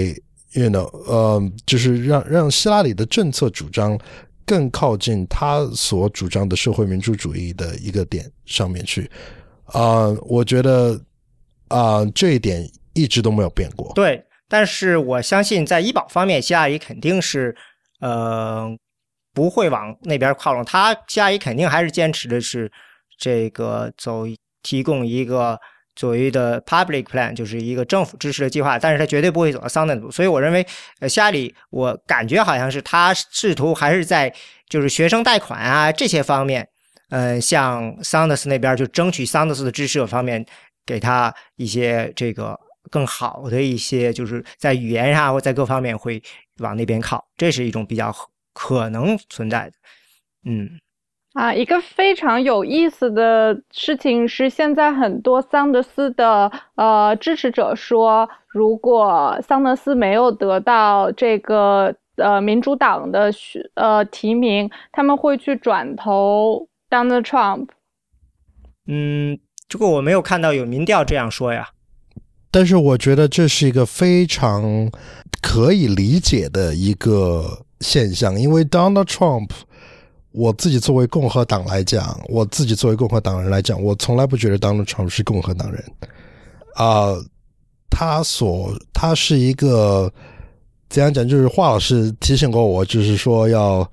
[0.52, 3.98] ，you know，呃，就是让让希拉里的政策主张
[4.46, 9.10] 更靠近他所主张的社会民主主义的一个点上面去。
[9.64, 10.98] 啊，我觉得
[11.68, 13.92] 啊，这一点一直都没有变过。
[13.94, 17.54] 对，但是我相信在医保方面，希拉里肯定是
[18.00, 18.66] 呃
[19.34, 20.64] 不会往那边靠拢。
[20.64, 22.70] 他希拉里肯定还是坚持的是
[23.18, 24.24] 这个走
[24.62, 25.60] 提供一个。
[25.96, 30.64] 所谓的 public plan 就是一个政府支持的计划，但是他绝对不会走到桑德斯，所以我认为，
[31.00, 34.32] 呃，希拉里，我感觉好像是他试图还是在
[34.68, 36.68] 就是学生贷款啊这些方面，
[37.08, 40.44] 呃，向桑德斯那边就争取桑德斯的支持方面，
[40.84, 42.58] 给他一些这个
[42.90, 46.22] 更好的一些，就是在语言上或在各方面会
[46.58, 48.14] 往那边靠，这是一种比较
[48.52, 49.72] 可能存在的，
[50.44, 50.68] 嗯。
[51.36, 63.30] 啊，一个非常有意思的事情是，现在很多桑德斯的呃支持者说，如果桑德斯没有得到这个呃民主党的
[63.74, 67.68] 呃提名，他们会去转投 Donald Trump。
[68.86, 71.68] 嗯，这个我没有看到有民调这样说呀。
[72.50, 74.90] 但是我觉得这是一个非常
[75.42, 79.50] 可以理解的一个现象，因为 Donald Trump。
[80.36, 85.82] 我自己作为共和党来讲，我自己作为共和党人来讲，我从来不觉得 Donald Trump 是共和党人
[86.74, 87.16] 啊。
[87.88, 90.12] 他所他是一个
[90.90, 91.26] 怎样讲？
[91.26, 93.90] 就是华老师提醒过我，就是说要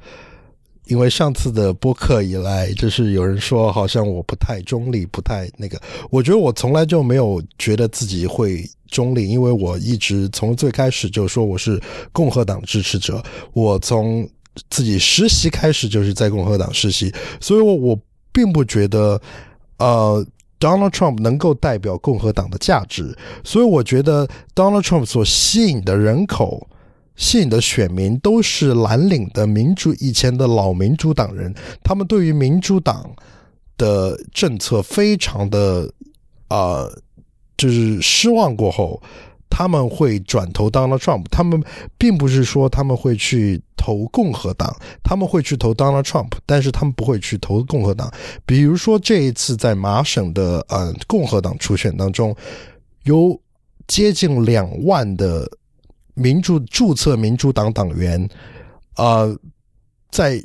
[0.87, 5.81] 因为上次的播客以来，就是有人说好像我不太中立，不太那个。
[6.09, 13.23] 我觉得我从来就没有觉得自己会中立，因为我一直从最开始就说我是共和党支持者。
[13.53, 14.27] 我从
[14.69, 17.99] 自己实习开始就是在共和党实习，所以我我
[18.31, 19.19] 并不觉得，
[19.77, 20.25] 呃
[20.59, 26.67] ，Donald Trump 能够代表共和党的价值，所以我觉得 Donald Trump 所吸引的人口、
[27.15, 33.11] 吸引的选民都是蓝领的民主以前的老民主党人，他们对于民主党
[33.77, 35.91] 的政策非常的
[36.47, 36.87] 啊，
[37.57, 39.01] 就是失望过后。
[39.55, 41.63] 他们会转投 Donald Trump，他们
[41.95, 48.11] 并不是说他们会去投共和党，他们会去投 Donald Trump，但是他们不会去投共和党。
[48.47, 52.35] 比如说这一次在麻省的呃共和党初选当中，
[53.03, 53.39] 有
[53.85, 55.47] 接近两万的
[56.15, 58.27] 民主注册民主党党员，
[58.95, 59.37] 呃，
[60.09, 60.43] 在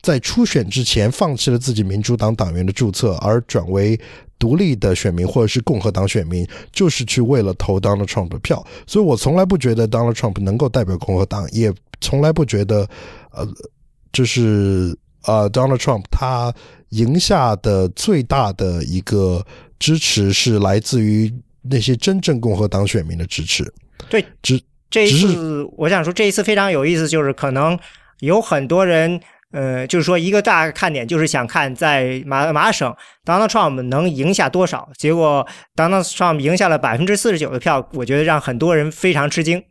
[0.00, 4.00] 在初选之前放弃了自己民主党党员的注册，而转为
[4.38, 12.88] 独立的选民或者是共和党选民，就是去为了投 Donald Trump 的票，所以我从来不觉得 Donald Trump 能够代表共和党，也从来不觉得
[13.32, 13.46] 呃，
[14.12, 16.54] 就是呃 Donald Trump 他
[16.90, 19.44] 赢下的最大的一个
[19.78, 23.64] 支持是来自于那些真正共和党选民的支持。
[24.08, 27.78] 对，只这一只次我想说，这一次非常有意思，就是可能
[28.20, 39.64] 有很多人，呃，就是说一个大看点就是想看在马马省 Donald Trump 能赢下多少，结果 Donald Trump 赢下了百分之四十九的票，我觉得让很多人非常吃惊。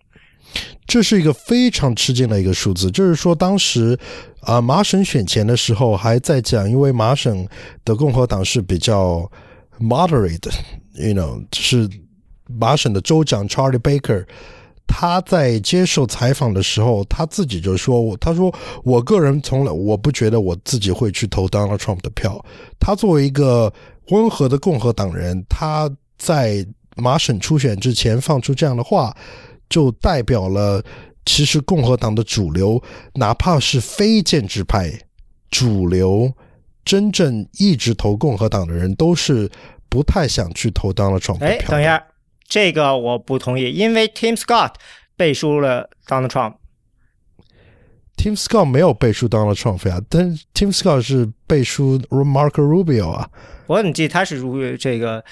[0.88, 4.00] 这是一个非常吃惊的一个数字，就是说当时
[4.42, 7.48] 啊、麻省选前的时候还在讲，因为麻省
[7.84, 9.30] 的共和党是比较
[9.80, 11.88] moderate，you know，是
[12.48, 14.26] 麻省的州长 Charlie Baker。
[14.88, 22.44] 他在接受采访的时候，他自己就说：“他说我个人从来我不觉得我自己会去投 Donald Trump 的票。
[22.80, 23.72] 他作为一个
[24.10, 29.16] 温和的共和党人，他在麻省初选之前放出这样的话，
[29.70, 30.84] 就代表了
[31.26, 32.82] 其实共和党的主流，
[33.14, 34.92] 哪怕是非建制派
[35.52, 36.32] 主流，
[36.84, 39.48] 真正一直投共和党的人，都是
[39.90, 41.72] 不太想去投 Donald Trump 的哎，票。
[41.72, 42.02] 等一下，
[42.48, 44.74] 这个我不同意，因为 Tim Scott
[45.16, 46.56] 背书了 Donald Trump。
[48.16, 53.30] Tim Scott 没有背书 Donald Trump 呀，但是 Tim Scott 是背书 Marco Rubio 啊。
[53.68, 55.24] 我怎么记得他是如这个？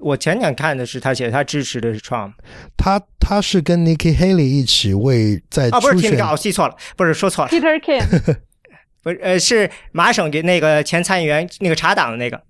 [0.00, 2.32] 我前两看的是他写他支持的是 Trump
[2.76, 8.36] 他他是跟 Nikki Haley 一起为在啊，不是 Tim 选 Scott，我记错了，不是说错了，Peter King，
[9.00, 12.42] 不是呃是麻省的那个前参议员那个查党的那个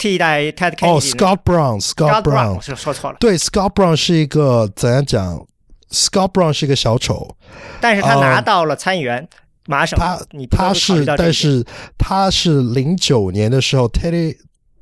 [0.00, 5.46] 替代 Ted Kennedy 哦，Scott Brown，Scott 我是说错了，对，Scott Brown 是一个怎样讲
[5.90, 7.36] ？Scott Brown 是一个小丑，
[7.82, 9.28] 但是他拿哦到了参议员
[9.66, 10.18] 麻省，他
[10.50, 11.62] 他是但是
[11.98, 14.38] 他是零九年的时候，Teddy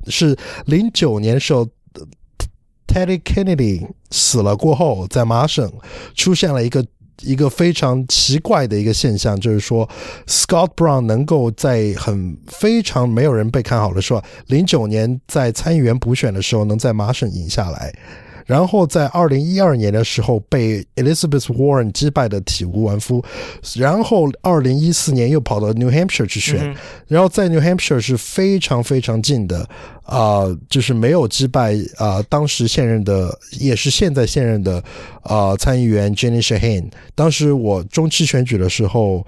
[0.07, 2.07] 是零九年的时候呃
[2.87, 5.68] ，Teddy Kennedy 死了过后，在麻省
[6.14, 6.87] 出现了一个。
[7.22, 9.88] 一个非常奇怪的一个现象，就是说
[10.26, 17.92] ，Scott Brown 能够在很非常没有人被看好的时候，零九年在参议员补选的时候，能在麻省赢下来，
[18.48, 23.22] 然后在二零一二年的时候被 Elizabeth Warren 击败的体无完肤，
[23.76, 26.74] 然后二零一四年又跑到 New Hampshire 去选，嗯
[27.06, 29.68] 然后在 New Hampshire 是非常非常近的，
[30.04, 34.82] 啊、就是没有击败啊、当时现任的也是现在现任的
[35.20, 36.90] 啊、参议员 Jenny Shaheen。
[37.14, 39.24] 当时我中期选举的时候。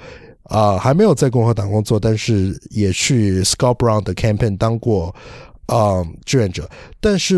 [0.50, 5.14] 啊、还没有在共和党工作，但是也去 Scott Brown 的 campaign 当过
[5.66, 6.68] 啊、志愿者。
[7.00, 7.37] 但是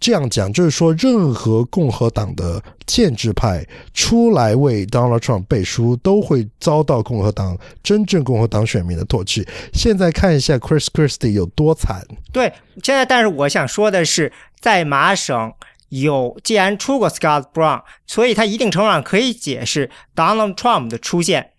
[0.00, 9.46] 这样讲，就是说，任何共和党的建制派出来为 Donald Trump 背书，都会遭到共和党真正共和党选民的唾弃。
[9.72, 15.52] 现在看一下 Chris Christie 有多惨，对，现在但是我想说的是，在麻省
[15.88, 21.50] 有既然出过 Scott Brown，所以他一定程度上可以解释 Donald Trump 的出现，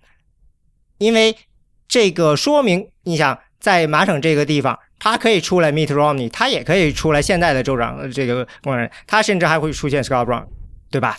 [0.98, 1.36] 因为
[1.88, 10.46] 这个说明，你想在麻省这个地方，他可以出来 Mitt Romney，他也可以出来现在的州长呃这个工人，他甚至还会出现 Scott Brown，
[10.92, 11.16] 对吧？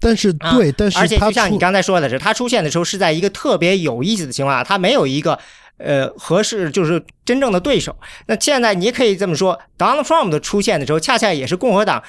[0.00, 5.38] 但是啊对，但是而且就像你刚才说的是，他出现的时候是在一个特别有意思的情况下，他没有一个
[5.76, 7.94] 呃合适就是真正的对手。
[8.26, 12.02] 那现在你也可以这么说，Donald Trump 的出现的时候，恰恰也是共和党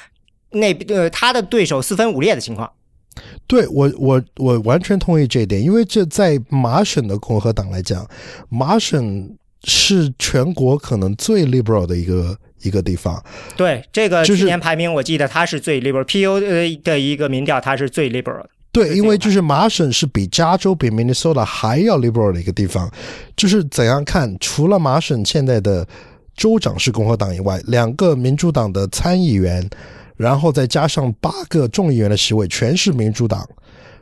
[0.51, 2.71] 那呃他的对手四分五裂的情况。
[3.45, 8.09] 对我，我我完全同意这一点，因为这在麻省的共和党来讲，
[8.47, 9.29] 麻省
[9.63, 13.23] 是全国可能最 liberal 的一个一个地方。
[13.55, 18.49] 对这个就是去年排名，我记得它是最 liberal，PU 呃的一个民调，它是最 liberal 的。
[18.71, 22.89] 对，因为就是麻省是比加州、比 Minnesota 还要 liberal 的一个地方。
[23.35, 25.85] 就是怎样看，除了麻省现在的
[26.37, 29.69] 州长是共和党以外，两个民主党的参议员，
[30.15, 33.45] 然后再加上八个众议员的席位，全是民主党。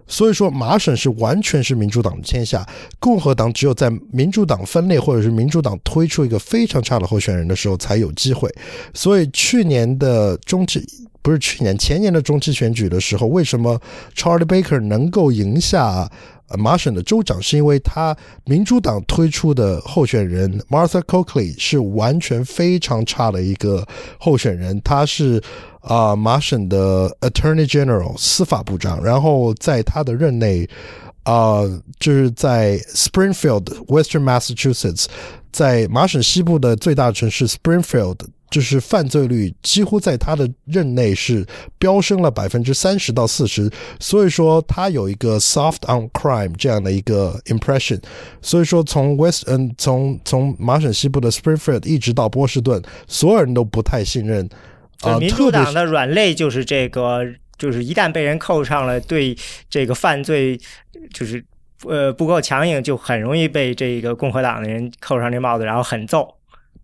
[0.09, 2.67] 所以说，麻省是完全是民主党的天下，
[2.99, 8.53] 共和党只有在民主党分裂或者是民主党推出一个非常差的候选人的时候才有机会。
[8.93, 10.83] 所以去年的中期
[11.21, 13.79] 不是去年前年的中期选举的时候，为什么
[14.15, 16.09] Charlie Baker 能够赢下
[16.47, 25.39] 呃麻省的州长，是因为他民主党推出的候选人 Martha Coakley 是完全非常差的一个候选人，他是
[25.81, 30.69] 啊、麻省的 Attorney General 司法部长，然后在他的任内。
[31.23, 31.61] 啊、
[31.99, 35.05] 就是在 Springfield, Western Massachusetts，
[35.51, 38.17] 在麻省西部的最大城市 Springfield
[38.49, 41.45] 就是犯罪率几乎在他的任内是
[41.77, 43.69] 飙升了百分之三十到四十，
[43.99, 48.01] 所以说他有一个 soft on crime 这样的一个 impression。
[48.41, 54.49] 所以说从 West 嗯从从麻省西部的 Springfield 一直到波士顿，所有人都不太信任。
[55.01, 57.25] 啊，民主党的软肋就是这个，
[57.57, 59.37] 就是一旦被人扣上了对
[59.69, 60.59] 这个犯罪，
[61.13, 61.43] 就是
[61.85, 66.27] 呃不够强硬，就很容易被这个共和党的人扣上这帽子，然后狠揍。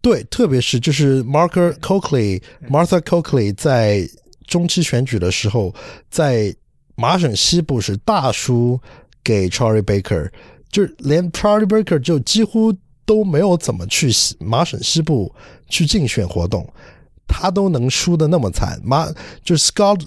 [0.02, 4.08] 对，特别是就是 Marker Coakley、Martha Coakley 在
[4.46, 5.74] 中期选举的时候，
[6.12, 6.56] 在
[6.96, 8.80] 麻省西部是大输
[9.24, 10.30] 给 Charlie Baker，
[10.70, 12.72] 就是连 Charlie Baker 就几乎
[13.04, 14.10] 都没有怎么去
[14.40, 15.34] 麻省西部
[15.68, 16.72] 去竞选活动，
[17.28, 18.80] 他都能输的那么惨。
[18.84, 19.08] 马
[19.44, 20.02] 就是 Scott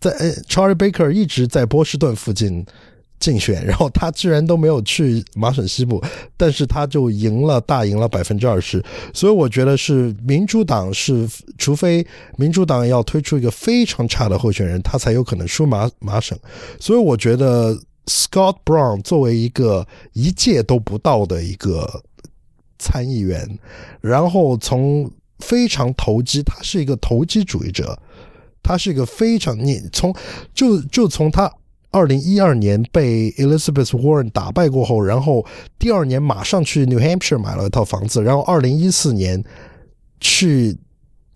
[0.00, 0.10] 在
[0.48, 2.64] Charlie Baker 一直在波士顿附近。
[3.20, 6.02] 竞选，然后他居然都没有去麻省西部，
[6.36, 8.84] 但是他就赢了，大赢了百分之二十。
[9.14, 12.06] 所以我觉得是民主党是，除非
[12.36, 16.38] 民主党要推出一个非常差的候选人，他才有可能输麻麻省。
[16.78, 17.74] 所以我觉得
[18.06, 22.02] Scott Brown 作为一个一届都不到的一个
[22.78, 23.58] 参议员，
[24.02, 25.10] 然后从
[25.44, 27.98] 非常投机，他是一个投机主义者，
[28.62, 30.14] 他是一个非常你从
[30.54, 31.52] 就就从他。
[31.96, 35.46] 二零一二年被 Elizabeth Warren 打败过后，然后
[35.78, 39.40] 第二年马上去 New Hampshire 买了一套房子，然后二零一四年
[40.18, 40.76] 去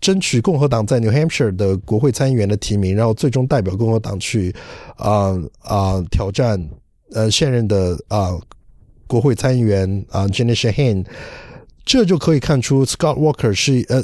[0.01, 4.53] 争取共和党在 New Hampshire 的国会参议员的提名，然后最终代表共和党去
[4.97, 6.61] 啊啊挑战
[7.13, 8.37] 呃现任的啊
[9.07, 11.05] 国会参议员啊 Jenny Shaheen，
[11.89, 14.03] 这就可以看出 Scott Walker 是呃。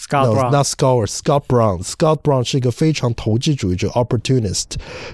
[0.00, 4.64] Scott Brown，那 Scott Brown，Scott Brown 是一个非常投机主义者，opportunist，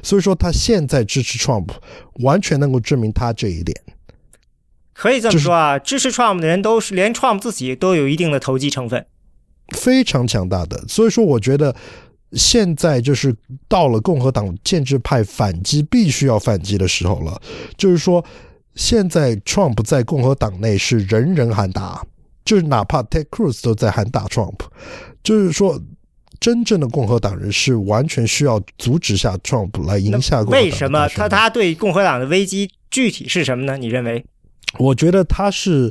[0.02, 1.68] 所以说他现在支持 Trump，
[2.20, 3.78] 完全能够证明他这一点。
[4.94, 9.04] 可以这么说啊，支持 Trump 的人都是连 Trump 自己都有一定的投机成分，
[9.76, 10.82] 非常强大的。
[10.88, 11.76] 所以说，我觉得
[12.32, 13.36] 现在就是
[13.68, 17.38] 到了共和党建制派反击必须要反击的时候了。
[17.76, 18.24] 就是说，
[18.74, 22.04] 现在 Trump 在共和党内是人人喊打。
[22.44, 24.56] 就是哪怕 Ted Cruz 都在喊打 Trump，
[25.22, 25.80] 就是说，
[26.40, 30.50] 真正的共和党人是完全需要阻止下 Trump 来赢下共和。
[30.50, 33.76] 为什么他他对共和党的危机具体是什么呢？
[33.76, 34.24] 你认为？
[34.80, 35.88] 我觉得他是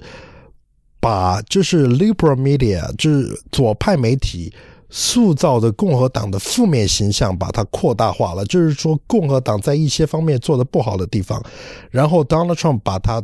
[1.00, 4.54] 把就是 liberal media 就是左派媒体
[4.92, 8.46] 塑造的共和党的负面形象，把它扩大化了。
[8.46, 11.44] 就是说，共和党在一些方面做的不好的地方，
[11.90, 13.24] 然后 Donald Trump 把它。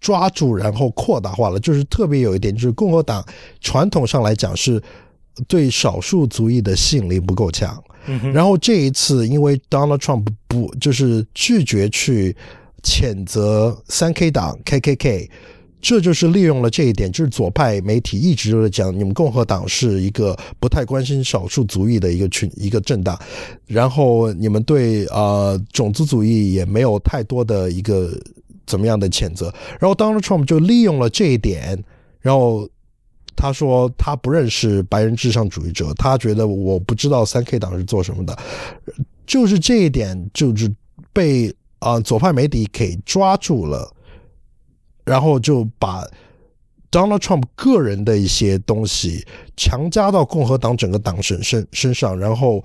[0.00, 3.24] 抓住，然后扩大化了，就是特别有一点，就是共和党
[3.60, 4.82] 传统上来讲是
[5.46, 7.80] 对少数族裔的吸引力不够强。
[8.34, 12.36] 然后这一次，因为 Donald Trump 不就是拒绝去
[12.82, 15.30] 谴责三 K 党 KKK，
[15.82, 23.20] 这就是利用了这一点，就是左派媒体一直都在讲，你们共和党是一个不太关心少数族裔的一个群一个政党，
[23.66, 28.18] 然后你们对呃种族主义也没有太多的一个。
[28.64, 29.52] 怎么样的谴责？
[29.80, 31.82] 然后 Donald Trump 就利用了这一点，
[32.20, 32.66] 然后
[33.34, 38.38] 他说他不认识白人至上主义者，他觉得我不知道三 K 党是做什么的，
[39.26, 40.72] 就是这一点就是
[41.12, 43.92] 被啊左派媒体给抓住了，
[45.04, 46.04] 然后就把
[46.90, 49.24] Donald Trump 个人的一些东西
[49.56, 52.62] 强加到共和党整个党身身身上，然后。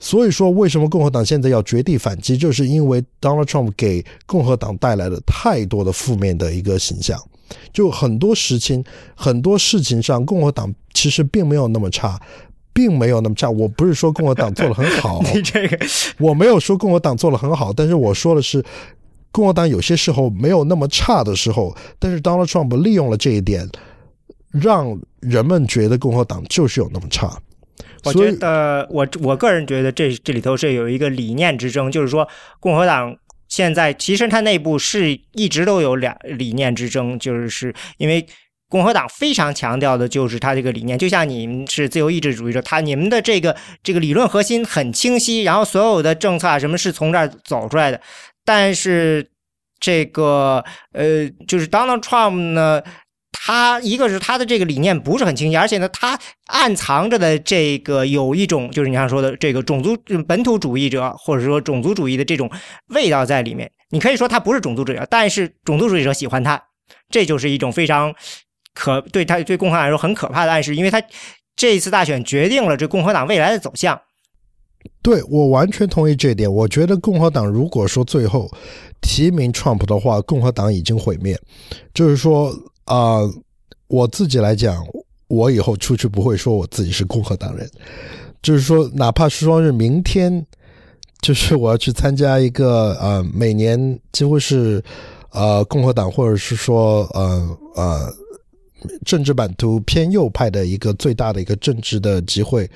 [0.00, 2.36] 所以说，为什么共和党现在要绝地反击？
[2.36, 7.18] 就是因为 Donald Trump 给共和党带来了太多的负面的一个形象。
[7.72, 12.20] 就很多事情、很多事情上，共和党其实并没有那么差，
[12.74, 13.48] 并没有那么差。
[13.48, 15.78] 我不是说共和党做的很好， 你这个
[16.18, 18.62] 我没有说共和党做的很好，但是我说的是
[19.34, 21.76] 共和党有些时候没有那么差的时候。
[21.98, 23.68] 但是 Donald Trump 利用了这一点，
[24.52, 27.36] 让人们觉得共和党就是有那么差。
[28.04, 32.28] 我觉得，我我个人觉得这这里头是有一个理念之争，就是说，
[32.60, 33.16] 共和党
[33.48, 38.24] 现在其实它内部是一直都有两理念之争，就是是因为
[38.68, 48.00] 共和党非常强调的就是它这个理念，就像你们是自由意志主义者，他你们的这个这个理论核心很清晰，然后所有的政策啊什么是从这儿走出来的，
[48.44, 49.30] 但是
[49.80, 52.82] 这个呃，就是 Donald Trump 呢。
[53.46, 59.94] 他一个是他的这个理念不是很清晰，而且呢，他暗藏着的这个有一种就是你刚说的这个种族
[60.26, 62.50] 本土主义者或者说种族主义的这种
[62.86, 63.70] 味道在里面。
[63.90, 66.62] 你可以说他不是种族主义者，但是种族主义者喜欢他，
[67.10, 68.14] 这就是一种非常
[68.72, 71.02] 可对他对共和党来说很可怕的暗示，因为他
[71.54, 74.00] 这一次大选决定了这共和党未来的走向。
[75.04, 76.52] 对我完全同意这一点。
[76.52, 78.50] 我觉得共和党如果说最后
[79.00, 81.38] 提名 Trump 的话，共和党已经毁灭，
[81.94, 82.52] 就是说。
[82.86, 83.20] 啊，
[83.86, 84.86] 我自己来讲，
[85.26, 87.66] 我以后出去不会说我自己是共和党人，
[88.42, 90.46] 就是说，哪怕是说是明天，
[91.22, 94.84] 就是我要去参加一个呃，每年几乎是
[95.30, 98.14] 呃共和党或者是说呃呃
[99.06, 102.70] 政治版图偏右派的一个最大的一个政治的集会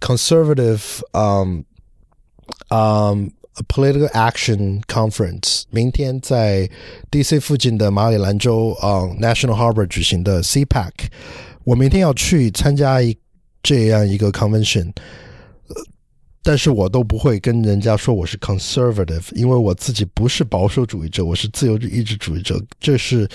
[0.00, 1.64] ，conservative 嗯
[2.68, 3.30] 嗯
[3.68, 6.68] political action conference，明天在
[7.10, 7.38] D.C.
[7.38, 10.90] 附近的马里兰州啊 National Harbor 举行的 CPAC。
[11.64, 13.14] 我明天要去参加一
[13.62, 14.86] 这样一个 convention，
[15.68, 15.76] 呃，
[16.42, 23.28] 但是我都不会跟人家说我是 conservative，因为我自己不是保守主义者，我是自由意志主义者，这是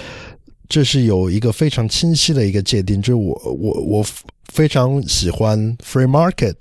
[0.68, 4.06] 这是有一个非常清晰的一个界定，就是我我我
[4.52, 6.56] 非常喜欢 free market，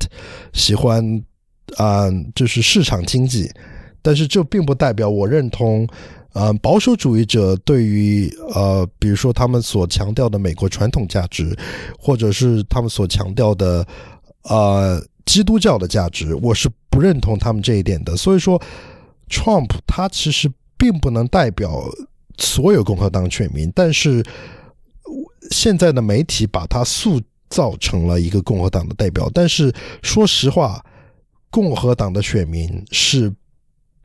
[0.52, 1.02] 喜欢
[1.76, 3.50] 啊，就是市场经济，
[4.02, 5.86] 但是这并不代表我认同。
[6.32, 11.56] 呃，保守主义者对于呃，比如说他们所强调的美国传统价值，
[11.98, 13.86] 或者是他们所强调的
[14.42, 18.14] 呃基督教的价值，我是不认同他们这一点的。
[18.14, 18.60] 所以说
[19.30, 21.88] ，Trump 他其实并不能代表
[22.36, 24.22] 所有共和党选民，但是
[25.50, 29.30] 现在的媒体把他塑造成了一个共和党的代表。
[29.32, 30.84] 但是说实话，
[31.56, 33.32] 共和党的选民是。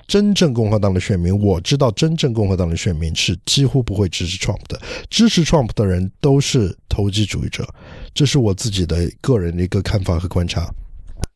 [0.07, 4.77] 真正共和党的选民，我知道，真正共和党的选民是几乎不会支持 Trump 的。
[5.09, 7.65] 支持 Trump 的人都是投机主义者，
[8.13, 10.69] 这是我自己的个人的一个看法和观察。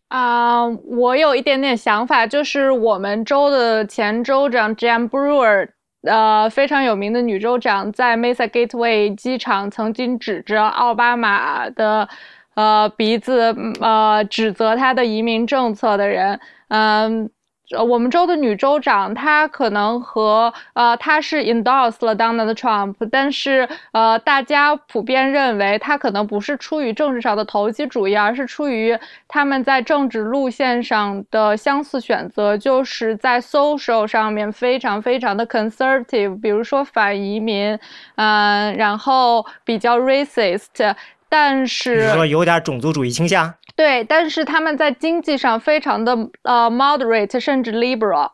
[0.09, 5.69] 啊，我有一点点想法，就是我们州的前州长 Jan Brewer，
[6.01, 12.09] 呃，非常有名的女州长，在 Mesa Gateway 机场曾经指着奥巴马的
[12.55, 16.39] 呃鼻子，呃，指责他的移民政策的人，
[16.69, 17.29] 嗯。
[17.71, 28.95] 呃，我们州的女州长，她可能和呃，她是 endorse 了 Donald Trump，但是呃，大家普遍认为她可能不是出于政治上的投机主义，而是出于
[29.27, 37.79] 他们在政治路线上的相似选择，就是在 social 上面非常非常的 conservative，比如说反移民，
[38.15, 40.95] 嗯，然后比较 racist，
[41.35, 43.53] 但是说有点种族主义倾向。
[43.75, 48.31] 对，但是他们在经济上非常的呃 moderate，甚至 liberal，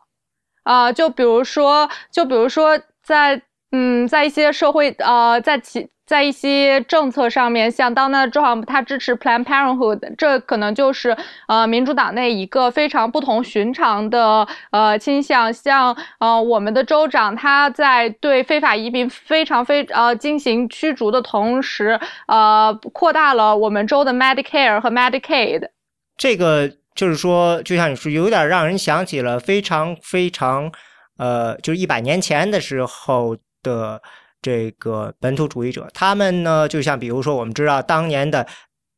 [0.62, 3.42] 啊，就比如说，就比如说在
[3.72, 5.88] 嗯，在一些社会呃，在其。
[6.12, 11.16] 在一些政策上面，像 Donald Trump，他支持 Plan Parenthood，这可能就是
[11.48, 15.50] 呃民主党内一个非常不同寻常的呃倾向。
[15.50, 25.70] 像呃我们的州长，他在对非法移民非常非呃进行驱逐的同时，呃扩大了我们州的 Medicare 和 Medicaid。
[26.18, 30.70] 这个就是说，就像你说，有点让人想起了非常非常
[31.16, 34.02] 呃，就是一百年前的时候的。
[34.42, 38.44] 这个本土主义者，他们呢，就像比如说，我们知道当年的，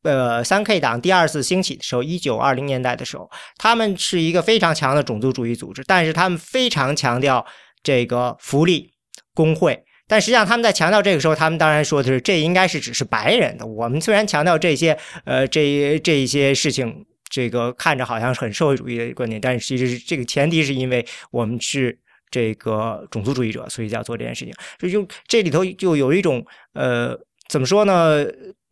[0.03, 7.45] 呃，三 K 党第二次兴起的时候，一九二零年代的时候，他们是一个非常强的种族主义组织，但是他们非常强调
[7.83, 8.95] 这个福利、
[9.35, 9.85] 工会。
[10.09, 13.67] 但实际上，他们在强调这个时候，他们当然说的是，这应该是只是白人的。
[13.67, 21.99] 我们虽然强调这些，呃，这这一些事情，这个看着好像是很社会主义的观点，但是其实这个前提是因为我们是。
[22.35, 24.53] 这个种族主义者，所以要做这件事情。
[24.77, 27.17] 就就这里头就有一种呃，
[27.49, 28.27] 怎么说呢？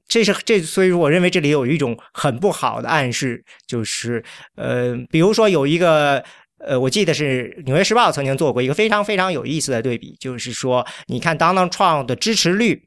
[0.08, 4.22] 这是这，所以我认为这里有一种很不好的暗示，就是
[4.56, 6.22] 呃，比如说有一个
[6.58, 12.82] 呃，我记得是《纽约时报》曾经做过一个非常非常有意思的对比，就是说，你看 Donald Trump 的支持率，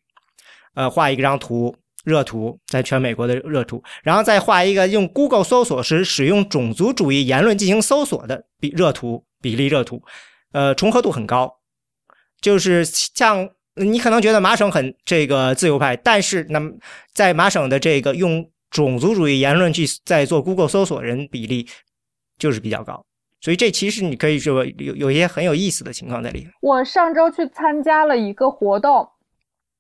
[0.76, 10.04] 呃，画一张图，热图，在全美国的热图，然后再画一个用 Google 搜索时使用种族主义言论进行搜索的比热图比例热图。
[10.56, 11.54] 呃，重合度很高，
[12.40, 16.72] 就是像你可能觉得麻省很这个自由派，但是那么
[17.14, 21.68] 在麻省的这个用种族主义言论去在做 Google 搜索人比例
[22.40, 23.04] 就是比较高，
[23.42, 26.52] 所以这其实你可以说有有一些很有意思的情况在里面。
[26.62, 29.06] 我上周去参加了一个活动。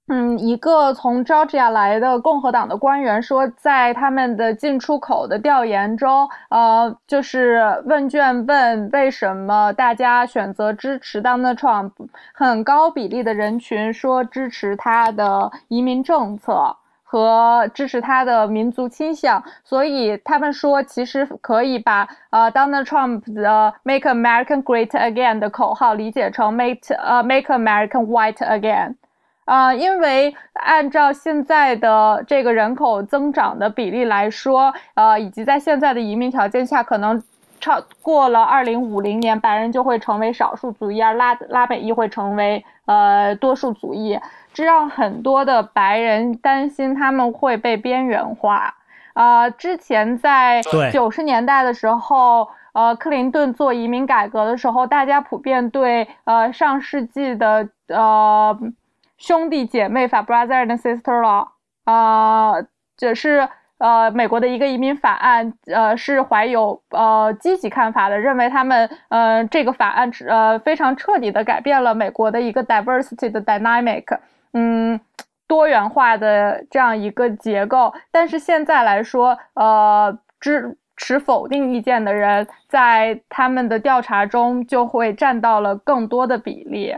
[0.08, 11.91] 嗯，一个从 Georgia 来的共和党的官员说，在他们的进出口的调研中，呃，就是问卷问为什么大家选择支持 Donald Trump，
[12.36, 28.93] 很高比例的人群说支持他的移民政策和支持他的民族倾向，所以他们说其实可以把呃 Donald Trump 的 Make America Great Again 的口号理解成 Make 呃 Make America White Again。
[29.46, 37.22] 啊，因为按照现在的这个人口增长的比例来说，呃，以及在现在的移民条件下，可能
[37.60, 44.20] 超过了二零五零年，白人就会成为少数族裔，而拉拉美裔会成为呃多数族裔，
[44.52, 48.74] 这让很多的白人担心他们会被边缘化。
[49.14, 58.58] 啊，之前在九十年代的时候，呃，克林顿做移民改革的时候，大家普遍对呃上世纪的呃
[59.18, 61.47] 兄弟姐妹法 （brother and sister law）
[61.86, 62.53] 啊，
[62.95, 63.47] 这是。
[63.78, 74.18] 呃，美国的一个移民法案，呃，是怀有呃积极看法的，认为他们呃这个法案呃非常彻底的改变了美国的一个 diversity 的 dynamic，
[74.53, 74.97] 嗯，
[75.45, 77.93] 多元化的这样一个结构。
[78.11, 86.95] 但是现在来说，呃，支持否定意见的人在他们的调查中就会占到了更多的比例，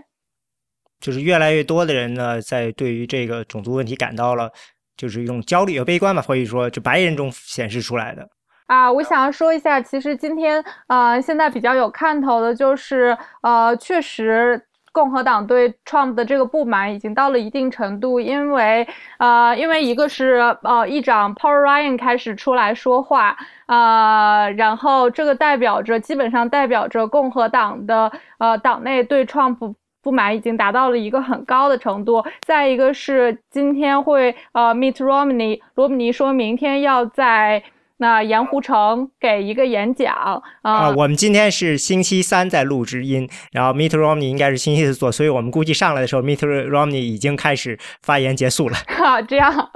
[0.99, 4.51] 就是越来越多的人呢，在对于这个种族问题感到了。
[4.99, 8.27] 就是一种焦虑和悲观吧，或者说就白人中显示出来的
[8.65, 8.91] 啊。
[8.91, 14.59] 我想要说一下，其实今天啊，现在比较有看头的就是，呃，确实
[14.91, 18.87] 共和党对 Trump 的这个不满已经到了一定程度，因为
[19.19, 23.37] 呃，因为一个是呃，议长 Paul Ryan 开始出来说话
[23.67, 29.75] 啊，然后这个代表着基本上代表着共和党的呃党内对 Trump。
[30.07, 32.23] 不满已经达到了一个很高的程度。
[32.45, 37.61] 再一个是今天会呃，meet Romney，罗姆尼说明天要在
[37.97, 40.89] 那盐湖城给一个演讲啊。
[40.91, 48.77] 我们今天是星期三在录制音，然后 meet Romney 应该是星期四做，所以我们估计上来的时候，meet Romney 已经开始发言结束了。
[48.97, 49.69] 好，这样，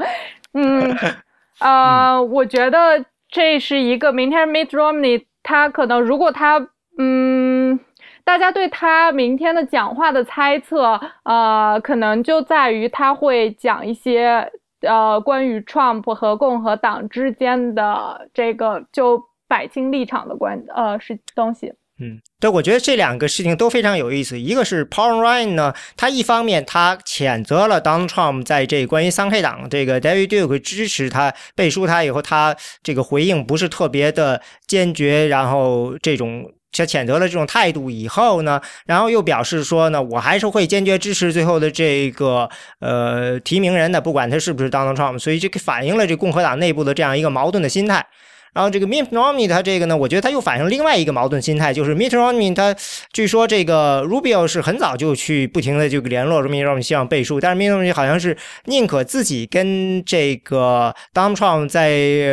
[0.54, 0.96] 嗯，
[1.60, 7.78] 呃，我觉得这是一个明天 meet Romney，他可能如果他嗯。
[8.24, 14.50] 大家对他明天的讲话的猜测，呃，可能就在于他会讲一些，
[14.82, 21.74] 呃，关于 Trump 和共和党之间的这个就摆清立场的关，呃，是东西。
[22.00, 24.40] 嗯，对，我觉得这两个事情都非常有意思。
[24.40, 36.52] 一个是 Paul Ryan 呢，他一方面他谴责了 Donald Trump 在这关于三 K 党这个 David Duke 支持他背书他以后，他这个回应不是特别的坚决，然后这种。
[36.72, 42.50] 他谴责了这种态度以后呢，然后又表示说呢，我还是会坚决支持最后的这个
[42.80, 45.20] 呃提名人的，不管他是不是 Donald Trump。
[45.20, 48.06] 所以这反映了这共和党内部的这样一个矛盾的心态。
[48.54, 52.76] 然后这个 Mitt Romney 他这个呢，我觉得他又反映另外一个矛盾心态，就是 Mitt Romney 他
[53.14, 61.92] 据说这个 Rubio 是很早就去不停的就联络 Mitt Romney 希望背书，但是 Mitt Romney 好像是宁可自己跟这个 Donald Trump 在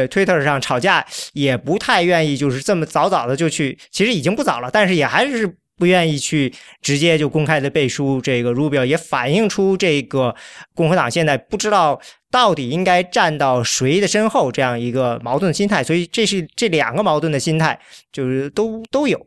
[0.09, 5.57] Twitter 上吵架，也不太愿意就是这么早早的就去，其实已经不早了，但是也还是。
[5.79, 6.53] 不愿意去
[6.83, 10.35] 直接就公开的背书，这个 Rubio 也反映出这个
[10.75, 12.01] 共和党现在不知道
[12.31, 17.79] 到底应该站到谁的身后这样一个矛盾心态，所以这是这两个矛盾的心态
[18.13, 19.27] 就是都都有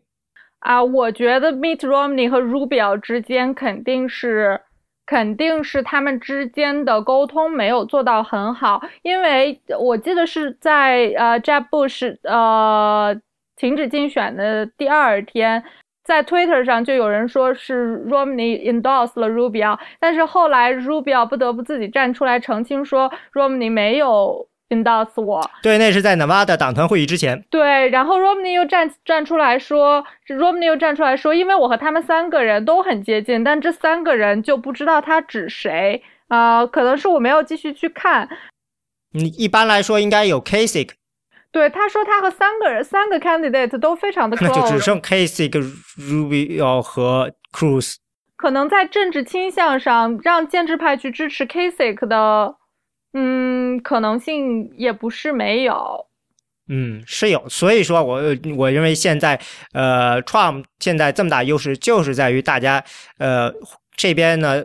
[0.59, 0.83] 啊。
[0.83, 4.61] 我觉得 Mitt Romney 和 Rubio 之间肯定是
[5.05, 13.19] 肯定是他们之间的沟通没有做到很好，因为我记得是在呃 Jeb Bush 呃
[13.55, 15.63] 停止竞选的第二天。
[16.03, 25.47] 在 Twitter 上就有人说是 Romney endorsed 了 Rubio，但是后来 Rubio 不得不自己站出来澄清说 Romney 没有 endorse 我。
[25.61, 27.43] 对，那是在 Nevada 党团会议之前。
[27.49, 36.65] 对，然后 Romney 又站站出来说，Romney 又站出来说，因为我和他们三个人都很接近，但这三个人就不知道他指谁啊？
[36.65, 38.27] 可能是我没有继续去看。
[39.13, 40.91] 你，一般来说应该有 Kasich。
[41.51, 45.49] 对，他说他和三个人、三个 candidate 都非常的 close，那就只剩 Casey、
[45.97, 47.95] Rubio 和 Cruz。
[48.37, 52.55] 可能在政治倾向上，让建制派去支持 Casey 的，
[53.13, 56.07] 嗯，可能性也不是没有。
[56.69, 57.49] 嗯，是有。
[57.49, 58.21] 所以说我
[58.55, 59.39] 我认为现在，
[59.73, 62.83] 呃，Trump 现在这么大优势，就是在于大家，
[63.17, 63.53] 呃，
[63.97, 64.63] 这边呢，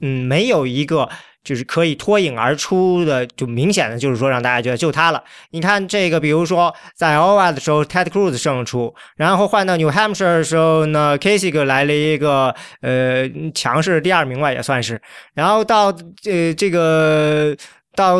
[0.00, 1.08] 嗯，没有一个。
[1.46, 5.22] 就是可以脱颖而出的，就明显的就是说让大家觉得就他了。
[5.50, 15.00] 你看这个，比如说在 Iowa 的时候，Ted Cruz 胜出，然后换到 New Hampshire 的时候呢，Kasich 来了一个呃强势第二名吧，也算是。
[15.34, 15.86] 然后到
[16.24, 17.56] 呃这个。
[17.96, 18.16] 到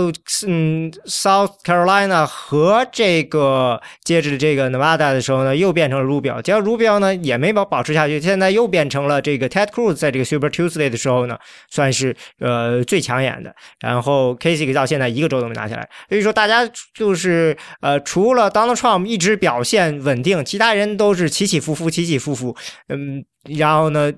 [0.47, 6.41] 嗯，South Carolina 和这个接着这个 Nevada 的时候呢，又变成了 Rubio。
[6.43, 9.95] 结果 Rubio 呢也没保保持下去，现在又变成了这个 Ted Cruz。
[9.95, 11.39] 在这个 Super Tuesday 的时候呢，
[11.71, 13.55] 算是呃最抢眼的。
[13.79, 15.89] 然后 k a s i c 到现在一个州都没拿下来。
[16.09, 22.57] 所以说大家就是呃，除了 Donald Trump 一直表现稳定，其他人都是起起伏伏，起起伏伏。
[22.89, 23.25] 嗯。
[23.59, 24.13] 然后呢，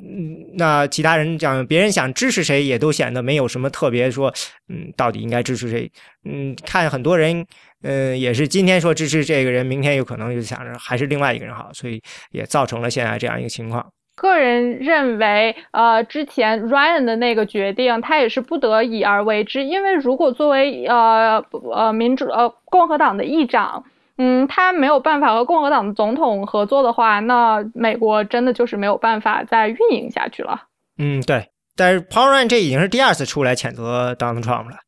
[0.54, 4.32] 那其他人讲，别人想支持谁，也都显得没有什么特别说，
[4.68, 5.90] 嗯，到底应该支持谁？
[6.24, 7.44] 嗯，看很多人，
[7.82, 12.00] 嗯，也是今天说支持这个人，明天有可能就想着还是另外一个人好，所以
[12.30, 13.86] 也造成了现在这样一个情况。
[14.16, 23.84] 个人认为，呃，之前 Ryan 的那个决定，他也是不得已而为之，因为如果作为呃呃民主呃共和党的议长。
[24.18, 30.64] 嗯，他没有办法和共和党的总统合作的话，那美国真的就是没有办法再运营下去了。
[30.98, 31.48] 嗯，对。
[31.76, 34.78] 但是 Paul Ryan 这已经是第二次出来谴责 Donald Trump 了。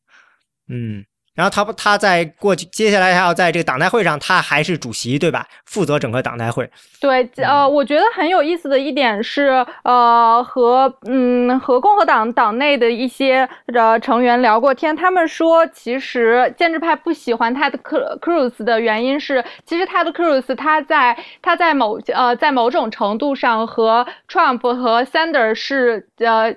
[0.68, 1.04] 嗯。
[1.40, 5.46] 然后他不，他在过去接下来还要在这个党代会上，他还是主席，对吧？
[5.64, 6.70] 负责整个党代会。
[7.00, 26.54] 对，呃，我觉得很有意思的一点是，呃，和嗯和共和党党内的一些呃成员聊过天，他们说，其实建制派不喜欢他的克克鲁斯的原因是，其实他的克鲁斯他在他在某呃在某种程度上和 Trump 和 Sanders 是呃。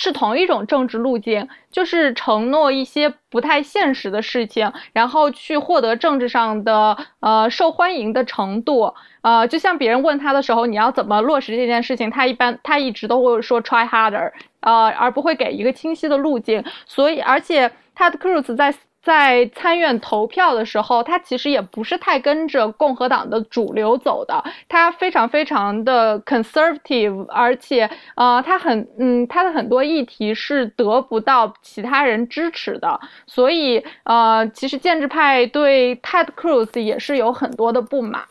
[0.00, 8.94] 是同一种政治路径，就是承诺一些不太现实的事情，然后去获得政治上的呃受欢迎的程度。
[9.22, 14.30] 呃，就像别人问他的时候，你要怎么落实这件事情，他一般他一直都会说 try harder，
[14.60, 16.62] 呃，而不会给一个清晰的路径。
[16.86, 18.72] 所以，而且他的 Cruz 在。
[19.00, 38.26] 在参院投票的时候，他其实也不是太跟着共和党的主流走的，他非常非常的 conservative，而且呃，他很嗯，他的很多议题是得不到其他人支持的，所以呃，其实建制派对 Ted Cruz 也是有很多的不满。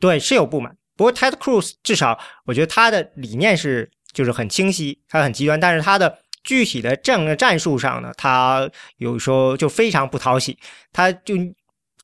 [0.00, 0.76] 对，是有不满。
[0.96, 6.18] 不过 Ted Cruz 至少我觉得他的理念是就是很清晰，他很极端，但是他的。
[6.46, 10.56] 具体的战战术上呢，他有时候就非常不讨喜，
[10.90, 11.34] 他就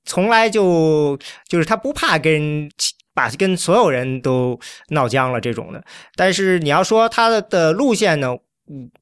[0.04, 1.18] 从来就
[1.48, 2.70] 就是他不怕跟
[3.14, 5.82] 把跟所有人都闹僵了这种的。
[6.16, 8.36] 但是你要说他的的路线呢，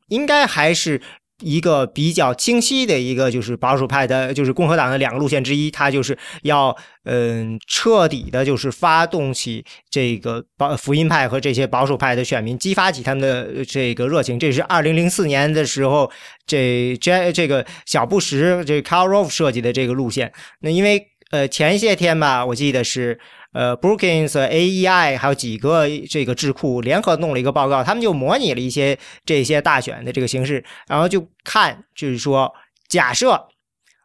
[0.06, 1.02] 应该还是。
[1.40, 14.38] 一个比较清晰的一个就是保守派的，就是共和党的两个路线之一，他就是要嗯彻底的，就是发动起这个保福音派和这些保守派的选民，激发起他们的这个热情。
[14.38, 16.10] 这是二零零四年的时候，
[16.46, 20.32] 这这这个小布什这 Carl Rove 设计的这个路线。
[20.60, 23.18] 那因为呃前些天吧，我记得是。
[23.52, 32.52] 呃，Brookings、AEI 还有几个这个智库联合弄了一个报告，他们就模拟了一些这些大选的这个形式，然后就看，就是说，
[32.88, 33.48] 假设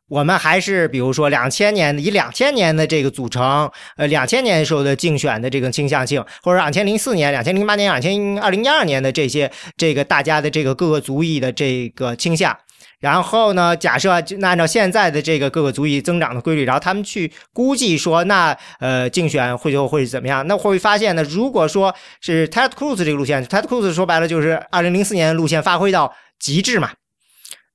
[0.08, 12.58] 我们还是比如说两千年的以两千年的这个组成，呃，两千年时候的竞选的这个倾向性，或者两千零四年、两千零八年、两千二零一二年的这些这个大家的这个各个族裔的这个倾向。
[13.06, 13.78] 然后呢？
[13.78, 20.48] 假设就按照现在的这个各个族裔增长的规律，然后他们去估计说，那呃竞选会就会怎么样？
[20.48, 21.22] 那会发现呢？
[21.22, 26.94] 如果说是 Ted Cruz 这个路线，Ted Cruz 说白了就是二零零四年的路线发挥到极致嘛。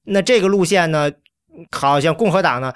[0.06, 1.08] 那这个路线呢，
[1.70, 2.72] 好像共和党呢，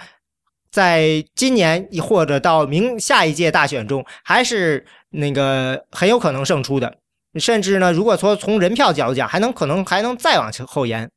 [0.71, 6.99] 在今年或者到明下一届大选中，还是那个很有可能胜出的。
[7.35, 11.11] 甚至呢，如果说从人票角度讲，还能可能还能再往后延。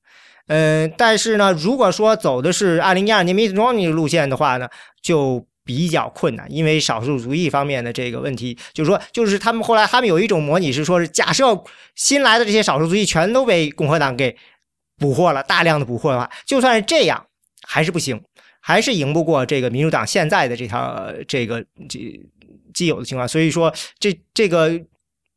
[0.48, 4.70] 嗯，但是呢，如果说走的是二零一二年 Mitt Romney 路线的话呢，
[5.02, 11.62] 就比较困难，因为少数族裔方面的这个问题，就是说，就是他们后来他们有一种模拟是说，是假设
[11.96, 14.38] 新来的这些少数族裔全都被共和党给
[14.98, 17.26] 捕获了，大量的捕获的话，就算是这样，
[17.64, 18.22] 还是不行，
[18.62, 22.00] 还是赢不过这个民主党现在的这条这个这
[22.74, 23.28] 既有的情况。
[23.28, 24.80] 所以说，这这个，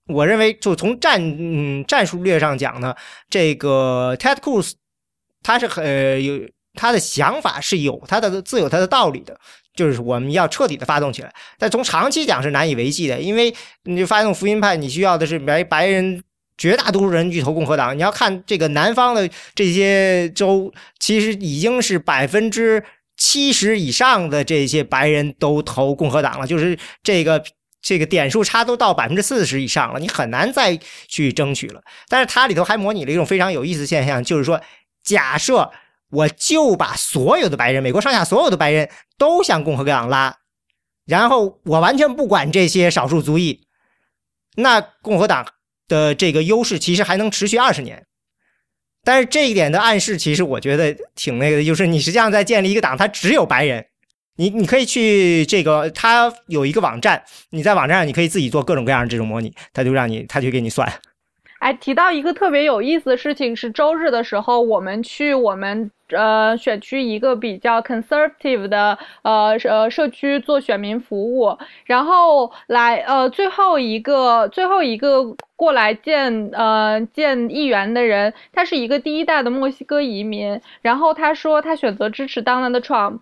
[0.07, 2.95] 我认为就从战嗯战术略上讲呢，
[3.29, 4.75] 这个 Ted Cruz。
[5.43, 6.41] 他是很有
[6.75, 9.37] 他的想法是有他的自有他的道理的，
[9.75, 11.35] 就是我们要彻底的发动起来。
[11.59, 13.53] 但从长期讲是难以为继的，因为
[13.85, 16.23] 你发动福音派，你需要的是白白人
[16.57, 17.97] 绝大多数人去投共和党。
[17.97, 22.83] 你要看这个南方的这些州，其实已经是百分之
[23.17, 27.43] 七十以上的这些白人都投共和党了，就是这个
[27.83, 30.79] 这个点数差都到百分之四十以上了，你很难再
[31.09, 31.83] 去争取了。
[32.09, 34.61] 但是它里头还模拟了一种非常有意思的现象，就是说。
[35.11, 35.73] 假设
[36.11, 38.89] 我就把所有的白人，美国上下所有的白人
[39.19, 40.37] 都向共和党拉，
[41.05, 43.67] 然后我完全不管这些少数族裔，
[44.55, 45.45] 那共和党
[45.89, 48.07] 的这个优势其实还能持续二十年。
[49.03, 53.85] 但是这一点的暗示，其实我觉得挺那个的，就是你实际上在建立一个党，它只有白人。
[54.37, 60.91] 你你可以去这个，它有一个网站，你在网站上你可以自己做各种各样的这种模拟，他就让你，他就给你算。
[61.61, 83.21] 哎，提到一个特别有意思的事情是，周日的时候我们去我们呃选区一个比较 conservative 的呃呃社区做选民服务，然后来呃最后一个最后一个过来见呃见议员的人，他是一个第一代的墨西哥移民，然后他说他选择支持 Donald Trump，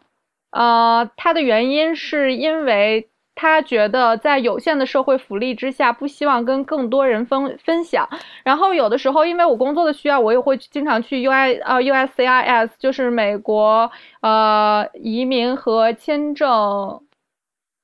[0.53, 3.09] 呃他的原因是因为。
[3.41, 8.09] 他觉得在有限的社会福利之下，不希望跟更多人分分享。
[8.43, 13.89] 然后有的时候，因为我工作的需要，我也会经常去 U I 呃 U S C I S，就是美国
[14.23, 17.01] 呃移民和签证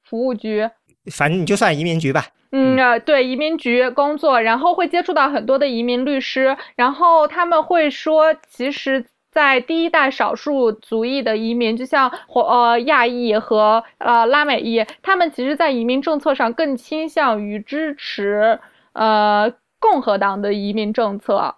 [0.03, 0.69] 服务局。
[1.13, 2.27] 反正你就算移民局吧。
[2.51, 9.07] 嗯，对，移民局工作，然后会接触到很多的移民律师，然后他们会说，其实。
[9.35, 18.61] 在第一代少数族裔的移民，就像或呃亚裔和呃拉美裔，他们其实，在移民政策上更倾向于支持
[18.93, 21.57] 呃共和党的移民政策。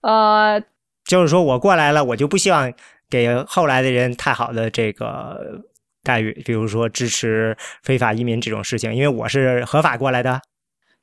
[0.00, 0.58] 呃，
[1.04, 2.72] 就是说我过来了，我就不希望
[3.10, 5.62] 给后来的人太好的这个
[6.02, 10.40] 待遇，比如说支持非法移民这种事情，因为我是合法过来的。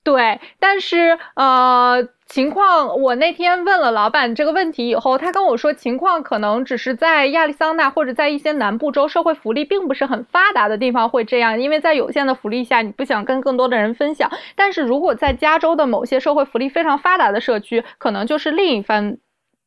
[0.03, 2.09] 对，但是呃。
[2.27, 14.29] 情况，我那天问了老板这个问题以后，他跟我说，情况可能只是在亚利桑那或者在一些南部州，社会福利并不是很发达的地方会这样，因为在有限的福利下，你不想跟更多的人分享。
[14.55, 19.17] 但是如果在加州的某些社会福利非常发达的社区，可能就是另一番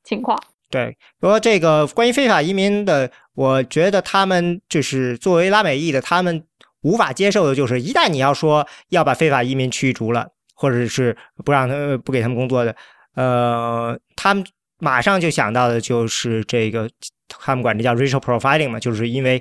[0.03, 0.39] 情况。
[0.69, 6.45] 对，不过这个关于非法移民的，我觉得他们就是作为拉美裔的，他们
[6.83, 10.33] 无法接受的就是，一旦你要说要把非法移民驱逐了。
[10.61, 12.75] 或者是不让他不给他们工作的，
[13.15, 14.45] 呃，他们
[14.81, 16.91] 马上就想到的就是这个，
[17.29, 19.41] 他们管这叫 racial profiling 嘛，就是因为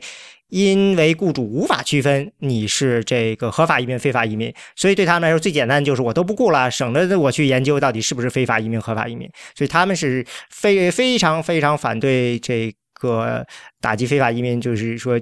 [0.49, 13.43] 因为雇主无法区分你是这个合法移民、非法移民，所以对他们来说最简单就是我都不雇了，省得我去研究到底是不是非法移民、合法移民，所以他们是非非常非常反对这个
[13.81, 15.19] 打击非法移民，就是说，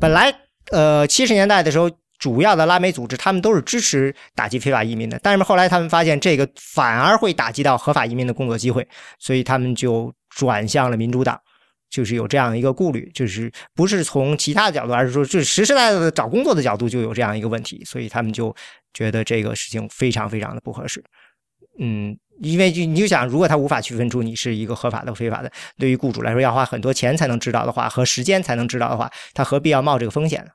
[0.00, 0.34] 本来
[0.72, 1.88] 呃七十年代的时候。
[2.18, 8.86] 主要的拉美组织，他们都是支持打击非法移民的，但是后来他们发现这个反而会打击到合法移民的工作机会，
[9.18, 11.40] 所以他们就转向了民主党，
[11.88, 18.54] 就是有这样一个顾虑，就是不是从其他的角度，而是说，就是实实在在的找工作的角度就有这样一个问题，所以他们就
[18.92, 21.02] 觉得这个事情非常非常的不合适。
[21.78, 30.50] 嗯，因为就你就想，如果他无法区分出你是一个合法的、非法的，对于雇主来说要花很多钱才能知道的话，和时间才能知道的话，他何必要冒这个风险呢？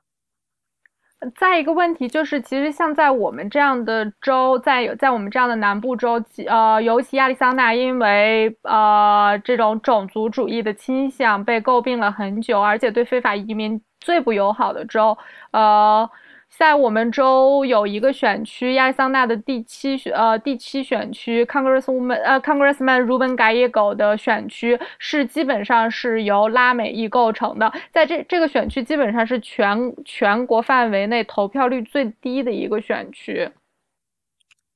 [1.36, 15.16] 再一个问题就是，其实像在我们这样的州，在在我们这样的南部州，呃，尤其亚利桑那，因为呃这种种族主义的倾向被诟病了很久，而且对非法移民最不友好的州，
[15.52, 16.08] 呃。
[16.56, 33.50] 在我们州有一个选区，亚利桑那的第七选呃第七选区，Congresswoman 呃 Congressman Ruben Gallego 的选区是基本上是由拉美裔构成的，在这这个选区基本上是全全国范围内投票率最低的一个选区，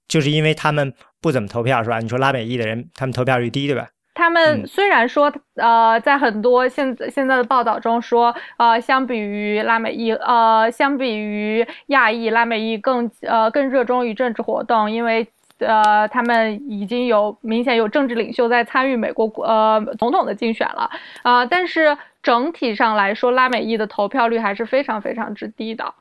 [0.09, 2.01] 就是因为他们不怎么投票是吧？
[2.01, 3.89] 你说拉美裔的人他们投票率低对吧？
[4.19, 15.25] 他们虽然说，呃，在很多现在现在的报道中说，呃，相比于拉美裔，呃，相比于亚裔，拉美裔更呃更热衷于政治活动，因为
[15.61, 20.91] 呃他们已经有明显有政治领袖在参与美国呃总统的竞选了，
[21.23, 25.95] 啊，但是整体上来说，拉美裔的投票率还是非常非常之低的。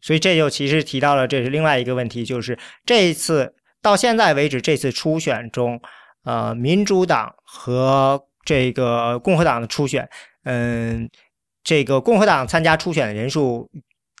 [0.00, 5.80] 所以这就其实提到了，这是另外一个问题，就是这一次到现在为止，这次初选中。
[6.24, 10.08] 呃，民主党和这个共和党的初选，
[10.44, 11.08] 嗯，
[11.62, 13.70] 这个共和党参加初选的人数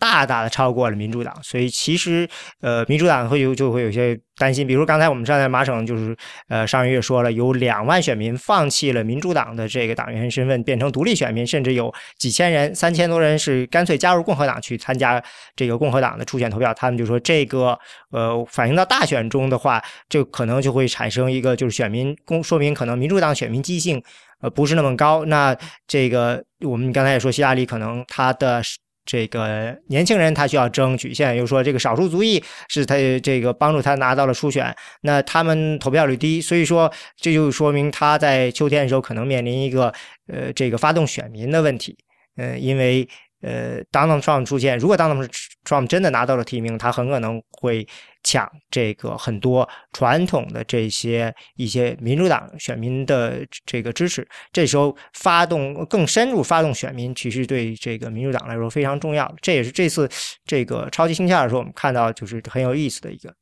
[0.04, 2.28] 大大的超过了民主党，所以其实
[2.60, 4.18] 呃，民主党会有就会有些。
[4.36, 6.16] 担心，比如刚才我们站在马省，就是
[6.48, 15.22] 呃上个月说了，有两万选民放弃了民主党的这个党员身份，变成独立选民，甚至有几千人、三千多人是干脆加入共和党去参加
[15.54, 16.74] 这个共和党的初选投票。
[16.74, 17.78] 他们就说，这个
[18.10, 24.02] 呃反映到大选中的话，就可能就会产生一个就是选民公说明可能民主党选民积极性
[24.40, 25.24] 呃不是那么高。
[25.26, 28.60] 那这个我们刚才也说，希拉里可能他的。
[29.04, 39.92] 这个年轻人他需要争取，现在又说这个少数族裔是他这个帮助他拿到了初选，那他们投票率低，所以说这就说明他在秋天的时候可能面临一个
[40.26, 41.96] 呃这个发动选民的问题，
[42.36, 43.08] 嗯，因为。
[43.46, 45.28] 呃，Donald Trump 出现，如果 Donald
[45.66, 47.86] Trump 真的拿到了提名，他很可能会
[48.24, 54.26] 抢这个很多传统的这些一些民主党选民的这个支持。
[54.52, 59.32] 这时候发动更深入发动选民，其实对这个民主党来说非常重要。
[59.40, 60.08] 这也是这次
[60.44, 63.32] 这个超级星期二的时候，我们看到就是很有意思的一个，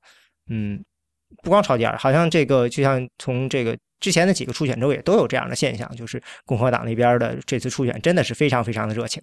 [0.50, 0.84] 嗯，
[1.42, 9.22] 不光超级二，好像这个就像从这个之前的几个初选州也都有这样的现象，就是共和党那边的这次初选真的是非常非常的热情。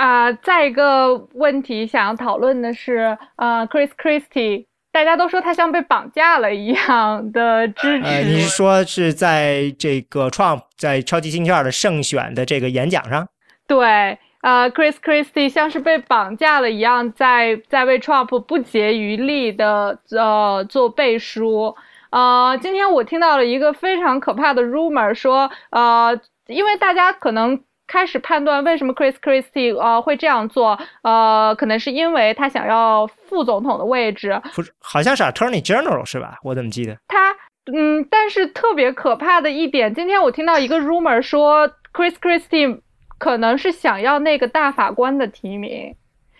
[0.00, 8.06] 啊，再一个问题想要讨论的是，呃，Chris Christie，大家都说他像被绑架了一样的支持。
[8.06, 13.28] 呃，你是说是在这个 Trump 在超级星期二的胜选的这个演讲上？
[13.66, 21.76] 对，呃，Chris Christie 像是被绑架了一样，在在为 Trump 不竭余力的呃做背书。
[22.08, 27.60] 呃，今天我听到了一个非常可怕的 rumor，说，呃，因为大家可能。
[27.90, 36.38] 开始判断为什么 Chris Christie 呃会这样做，呃，可能是因为他想要副总统的位置，不是，好像是 Attorney General 是吧？
[36.44, 37.32] 我怎么记得他，
[37.74, 42.80] 嗯，但是特别可怕的一点，今天我听到一个 rumor 说 Chris Christie
[43.18, 45.96] 可能是想要那个大法官的提名。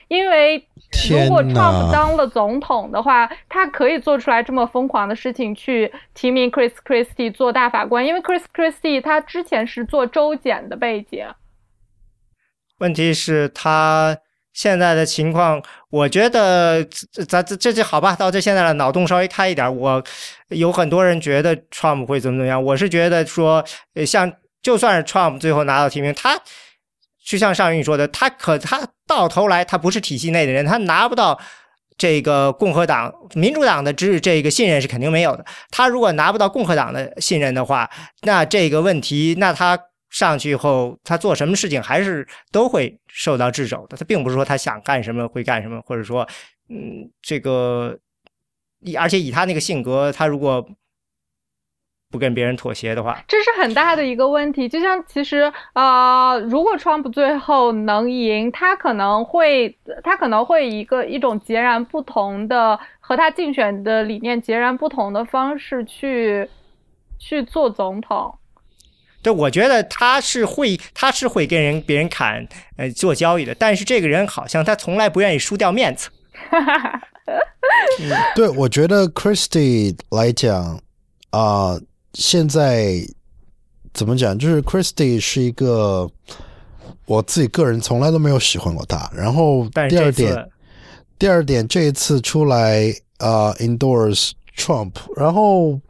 [0.06, 0.66] 因为
[1.08, 8.04] 如果 Trump 当了总统的话，他可以做出来这么疯狂的事情，去提名 Chris Christie 做大法官。
[8.04, 11.24] 因为 Chris Christie 他之前是做州检的背景。
[12.80, 14.18] 问题是，他
[14.52, 16.84] 现在的情况，我觉得
[17.28, 18.14] 咱这这就好吧。
[18.14, 20.02] 到这现在的脑洞稍微开一点，我
[20.48, 22.62] 有很多人觉得 Trump 会怎么怎么样。
[22.62, 23.64] 我是觉得说，
[24.04, 26.40] 像就算是 Trump 最后拿到提名，他。
[27.22, 31.38] 就像上云说的，他可他到头来他不是体系内的人，他拿不到
[31.96, 35.44] 这个共和党、民主党的支这个信任是肯定没有的。
[35.70, 37.88] 他如果拿不到共和党的信任的话，
[38.22, 39.78] 那这个问题，那他
[40.10, 43.96] 上去以后，他做什么事情还是都会受到掣肘的。
[43.96, 46.26] 他并不是说他想干什么会干什么，或者说，
[46.68, 47.98] 嗯，这个，
[48.80, 50.68] 以而且以他那个性格，他如果。
[52.12, 54.68] 不跟别人妥协的话，这是很大的一个问题。
[54.68, 55.42] 就像其实，
[55.74, 66.50] 呃，如果 Trump 最后能赢，他可能会，他可能会一个一种截然不同的和他竞选的理念截然不同的方式去
[67.20, 68.39] 去做总统。
[69.22, 72.46] 对，我觉得他是会，他是会跟人别人砍，
[72.76, 73.54] 呃，做交易的。
[73.54, 76.08] 但是这个人好像他从来不愿意输掉面子。
[78.34, 80.80] 对，我觉得 Christie 来讲
[81.30, 81.78] 啊。
[82.14, 82.96] 现在
[83.94, 84.36] 怎么讲？
[84.36, 86.10] 就是 Christie 是一个
[87.06, 89.08] 我自己个人从来都没有喜欢过他。
[89.14, 90.50] 然后第二点，
[91.20, 95.80] 第二点，这一次出来啊，endorse Trump，然后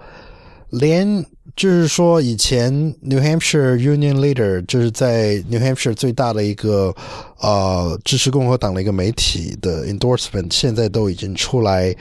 [0.69, 1.25] 连
[1.61, 6.95] 就是说以前 New Hampshire Union Leader 就是在 New Hampshire 最大的一个
[7.43, 11.95] 呃支持共和党的一个媒体的 endorsement，现在都已经出来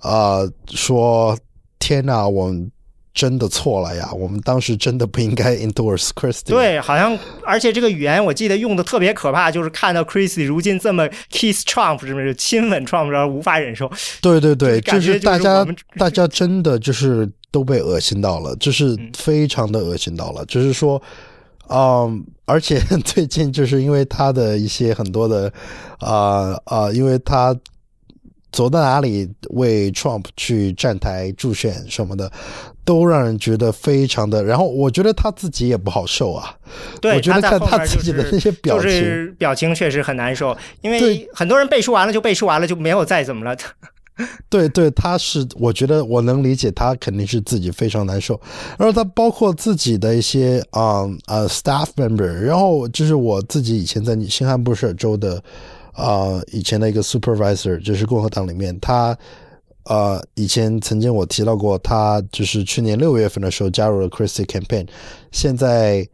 [0.00, 1.34] 啊说
[1.78, 2.70] 天哪，我们。
[3.14, 4.08] 真的错了呀！
[4.12, 6.50] 我们当时真的不应该 endorse Christie。
[6.50, 13.90] 对，好像而且这个语言我记得用的特别可怕，就是看到 Christie 如今这么 kiss Trump，是不是亲吻 Trump，然后无法忍受。
[14.20, 20.44] 对对对，就是大家大家真的就是都被恶心到了，就是非常的恶心到了。
[20.46, 21.00] 就是说，
[21.68, 25.52] 嗯，而且 最近就是因为他的一些很多的
[25.98, 27.56] 啊啊，因为他。
[28.50, 32.32] 走到哪里为 Trump 去站台助选什么的，
[32.82, 34.42] 都让人觉得非常的。
[34.42, 36.56] 然后我觉得他自己也不好受啊。
[36.98, 40.56] 对，我觉得看他自己的那些表情，表情确实很难受。
[40.80, 43.54] 因为很多人背书完了就背书完了就没有再怎么了。
[44.50, 48.40] 对对，他是，我觉得我能理解他肯定是自己非常难受。
[48.78, 55.42] 然后他包括自己的一些啊啊 staff member，然后就是我自己以前在新罕布什尔州的。
[55.98, 59.18] 啊，以前的一个 supervisor 就是共和党里面，他
[59.82, 64.86] 呃，以前曾经我提到过，他就是去年六月份的时候加入了 Christie campaign，
[65.32, 66.08] 现在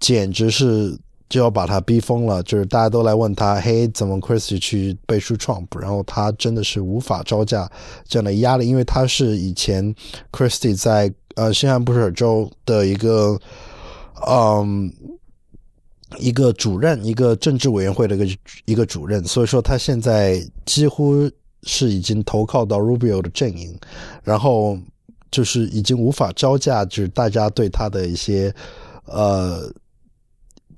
[0.00, 0.98] 简直是
[1.28, 5.66] 就要把他逼疯了，就是大家都来问他，嘿，怎么 Christie 去背书 Trump？
[5.80, 7.70] 然后他真的是无法招架
[8.06, 9.94] 这样的压力，因为他是以前
[10.32, 13.38] Christie 在呃新罕布什尔州的一个
[14.26, 14.92] 嗯。
[16.16, 21.30] 一个主任，一个政治委员会的一个一个主任，所以说他现在几乎
[21.64, 23.78] 是已经投靠到 Rubio 的阵营，
[24.24, 24.78] 然后
[25.30, 28.50] 就是已经无法招架，就是大家对他的一些
[29.04, 29.70] 呃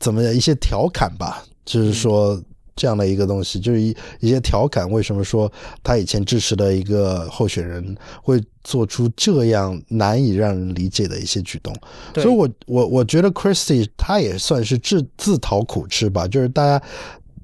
[0.00, 2.42] 怎么样一些调侃吧，就是说。
[2.76, 4.90] 这样的一个东西，就是一一些调侃。
[4.90, 11.74] 为什么说他以前支持的一个候选人会做出这样难以让人理解的一些举动？
[12.14, 16.26] 所以，我我我觉得 Christie 他也算是自自讨苦吃吧。
[16.26, 16.82] 就是大家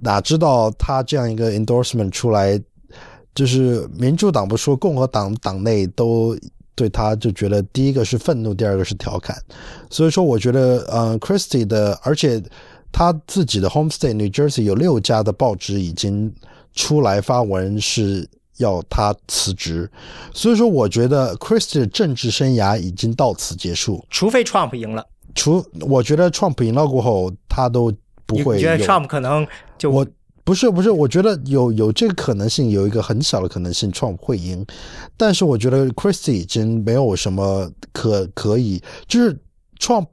[0.00, 2.58] 哪知道他这样一个 endorsement 出来，
[3.34, 6.34] 就是民主党不说，共和党党内都
[6.76, 9.36] 对他就觉得第一个是愤怒，第二个是调侃。
[9.90, 12.40] 所以说，我觉得，嗯，Christie 的，而且。
[12.92, 16.32] 他自己的 home state New Jersey 有六家的报纸已经
[16.72, 19.90] 出来发文，是要他辞职，
[20.32, 24.02] 所以说我觉得 Christie 的政治生涯已经到此结束。
[24.08, 25.04] 除非 Trump 赢了，
[25.34, 27.92] 除我觉得 Trump 赢了过后，他都
[28.24, 29.46] 不会你觉得 Trump 可能
[29.76, 30.06] 就我
[30.46, 34.64] 不是不是，我觉得有有这个可能性，有一个很小的可能性，Trump 会赢，
[35.16, 39.36] 但是我觉得 Christie 已经没有什么可可以，就是
[39.80, 40.06] Trump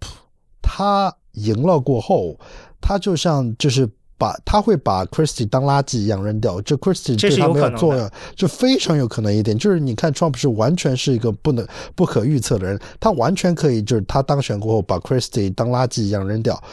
[0.59, 2.35] 他赢了过后，
[2.81, 3.87] 他就像就是。
[4.15, 9.57] 把他会把 Christie 当垃圾一样扔掉，这 Christie 对他没有作用，这非常有可能一点。
[9.57, 16.63] 就是你看 Trump 是完全是一个不能不可预测的人，他完全可以就是他当选过后把 Christie 当垃圾一样扔掉，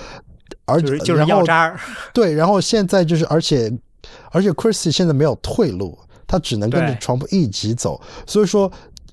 [0.70, 1.80] 而就是就是然后要渣儿，
[2.14, 3.72] 对，然后现在就是，而且
[4.30, 8.00] 而且 Christie 现在没有退路，他只能跟着对 Trump 一起走。
[8.26, 8.70] 所以说，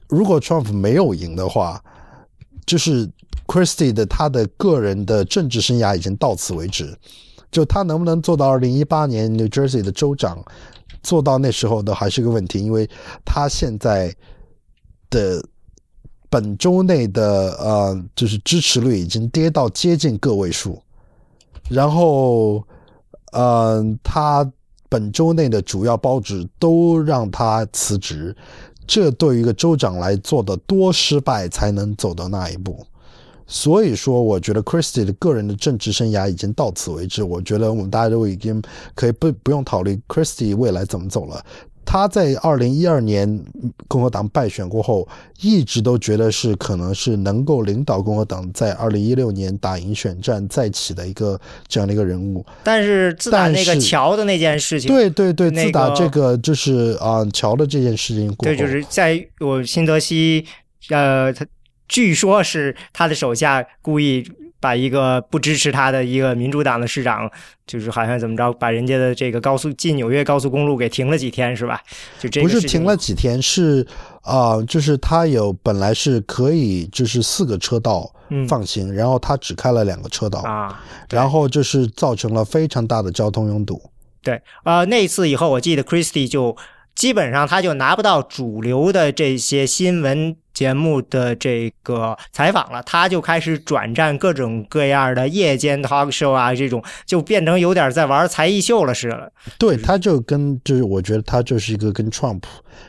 [0.08, 1.84] 如果 Trump 没有赢的话，
[2.66, 3.10] 就是
[3.46, 6.98] Christie 的他的个人的政治生涯已经到此为止。
[7.50, 10.44] 就他能不能做到二零一八年 New Jersey 的州长，
[11.02, 12.88] 做到那时候的还是个问题，因为
[13.24, 14.14] 他现在
[15.10, 15.42] 的
[16.30, 20.82] 本周内的呃，就是支持率已经跌到接近个位数。
[21.70, 22.64] 然后，
[23.32, 24.50] 呃，他
[24.90, 28.36] 本周内的主要报纸都让他辞职，
[28.86, 32.86] 这对于一个州长来做的多失败才能走到那一步。
[33.50, 37.24] 所以说，我觉得 Christie 的个人的政治生涯已经到此为止。
[37.24, 38.62] 我觉得我们大家都已经
[38.94, 41.42] 可以不不用考虑 Christie 未来怎么走了。
[41.90, 43.42] 他在二零一二年
[43.88, 45.08] 共和党败选过后，
[45.40, 52.46] 一直都觉得是可能是能够领导共和党在二零一六年打赢选战再起的一个这样的一个人物。
[52.62, 60.44] 但是自打那个是桥的那件事情，对对对，那自打这个就是啊、桥的这件事情过后，对，就是在我新泽西，
[60.90, 61.46] 呃，他
[61.88, 64.30] 据说是他的手下故意
[64.60, 67.30] 把一个不支持他的一个民主党的市长，
[67.66, 71.82] 就是好像怎么着，把人家的这个高速进纽约高速公路给停了几天，是吧？
[72.20, 73.86] 就这个不是停了几天，是
[74.24, 80.84] 啊、就是他有本来是可以就是四个车道嗯放行，然后他只开了两个车道，啊。
[81.10, 83.82] 然后就是造成了非常大的交通拥堵。
[84.22, 86.58] 对，呃，那一次以后，我记得 Christie 就
[86.96, 99.32] 基本上他就拿不到主流的这些新闻节目的这个采访了，他就开始转战各种各样的夜间 talk show 啊，这种就变成有点在玩才艺秀了似的。
[99.60, 102.42] 对，他就跟就是我觉得他就是一个跟 Trump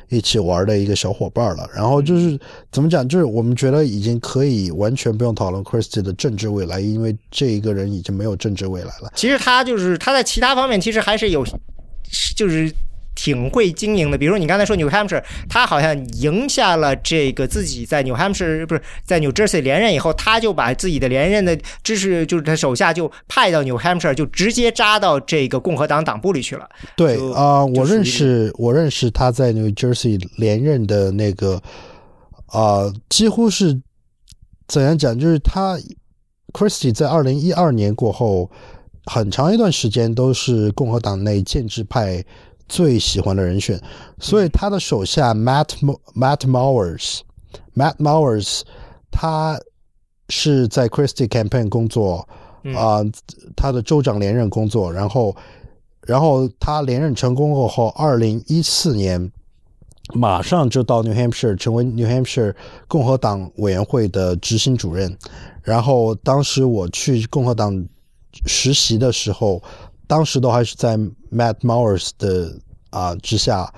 [0.08, 1.68] 一起玩的一个小伙伴了。
[1.74, 2.40] 然后就是
[2.72, 9.12] 怎么讲，就是我们觉得已经可以完全不用讨论 Christie 的政治未来，因为这一个人已经没有政治未来了。
[9.14, 11.44] 其实他就是他在其他方面其实还是有，
[12.34, 12.72] 就是
[13.18, 14.16] 挺会经营的。
[14.16, 26.68] 比如你刚才说 New Hampshire，他好像赢下了这个自己在 New Hampshire 不是在 New Jersey 连任以后，他就把自己的连任的支持，就是他手下就派到 New Hampshire，就直接扎到这个共和党党部里去了。
[26.96, 31.60] 对就啊、我认识我认识他在 New Jersey 连任的那个
[32.46, 33.80] 啊、几乎是
[34.68, 35.76] 怎样讲，就是他
[36.52, 38.50] Christie 在二零一二年过后，
[39.04, 42.24] 很长一段时间都是共和党内建制派
[42.68, 43.80] 最喜欢的人选，
[44.18, 45.68] 所以他的手下 Matt
[46.14, 47.20] Matt Mowers
[47.74, 48.62] Matt Mowers
[49.10, 49.58] 他
[50.28, 52.28] 是在 Christie campaign 工作
[52.64, 52.74] 嗯。
[52.74, 53.00] 啊、
[53.56, 55.34] 他的州长连任工作，然后
[56.02, 59.30] 然后他连任成功过后，二零一四年
[60.14, 62.54] 马上就到 New Hampshire 成为 New Hampshire
[62.86, 65.16] 共和党委员会的执行主任。
[65.62, 67.86] 然后当时我去共和党
[68.46, 69.62] 实习的时候，
[70.08, 70.96] 当时都还是在
[71.30, 72.52] Matt Mowers 的
[72.90, 73.72] 啊、之下，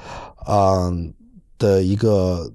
[0.48, 1.12] 嗯、
[1.58, 2.50] 的一个。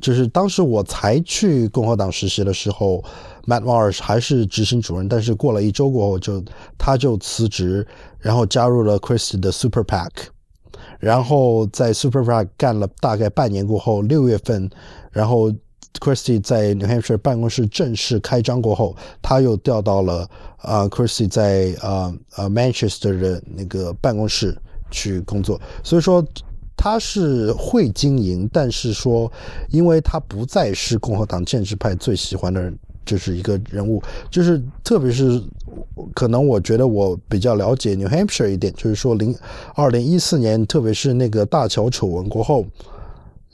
[0.00, 3.02] 就是当时我才去共和党实习的时候
[3.48, 6.40] ，Matt Mowers 还是执行主任，但是过了一周过后就
[6.76, 7.84] 他就辞职，
[8.20, 10.08] 然后加入了 Christie 的 Super PAC，
[11.00, 14.70] 然后在 Super PAC 干了大概半年过后，六月份，
[15.10, 15.52] 然后
[16.00, 20.28] Christie 在 New Hampshire 办公室正式开张过后，他又调到了
[20.58, 24.56] 啊、Christie 在呃呃 Manchester 的那个办公室
[24.90, 26.24] 去工作，所以说。
[26.80, 29.28] 他是会经营，但是说，
[29.68, 35.42] 因为他不再是共和党建制派最喜欢的人，就是一个人物，就是特别是
[36.14, 39.36] 可能我觉得我比较了解 New Hampshire 一点，就是说零
[39.74, 42.64] 二零一四年，特别是那个大桥丑闻过后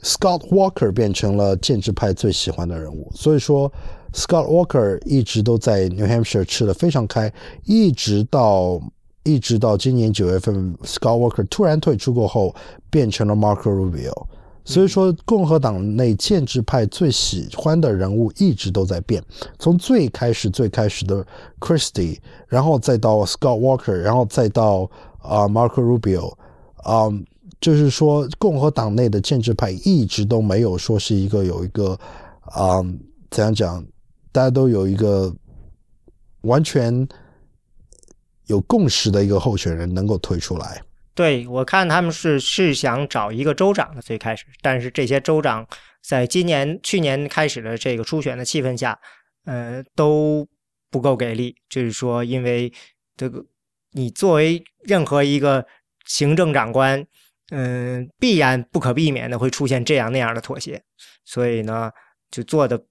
[0.05, 3.71] ，Scott Walker 变成了建制派最喜欢的人物，所以说
[4.13, 7.33] Scott Walker 一直都在 New Hampshire 吃的非常开，
[7.63, 8.79] 一直到
[9.23, 12.55] 一直到今年九月份，Scott Walker 突然退出过后，
[12.91, 14.27] 变成了 Marco Rubio。
[14.67, 19.23] 所以说，共和党内建制派最喜欢的人物一直都在变，
[19.59, 21.23] 从最开始最开始的
[21.59, 22.17] Christie，
[22.47, 26.33] 然后再到 Scott Walker，然后再到啊、Marco Rubio，
[26.77, 27.09] 啊、
[27.65, 31.99] 就是说共和党内的建制派一直都没有说是一个有一个
[32.41, 32.79] 啊、
[33.31, 33.83] 怎样讲，
[34.31, 35.35] 大家都有一个
[36.41, 37.07] 完全
[38.45, 40.79] 有共识的一个候选人能够推出来。
[41.15, 45.67] 对我看他们是是想找一个州长的最开始，但是这些州长
[46.03, 48.99] 在今年去年开始的这个初选的气氛下，
[49.45, 50.47] 呃，都
[50.91, 51.55] 不够给力。
[51.67, 52.71] 就是说，因为
[53.17, 53.43] 这个
[53.93, 55.65] 你作为任何一个
[56.05, 57.03] 行政长官，
[57.51, 60.81] 嗯、必然不可避免的会出现这样那样的妥协，
[61.25, 61.91] 所以呢，
[62.31, 62.81] 就做的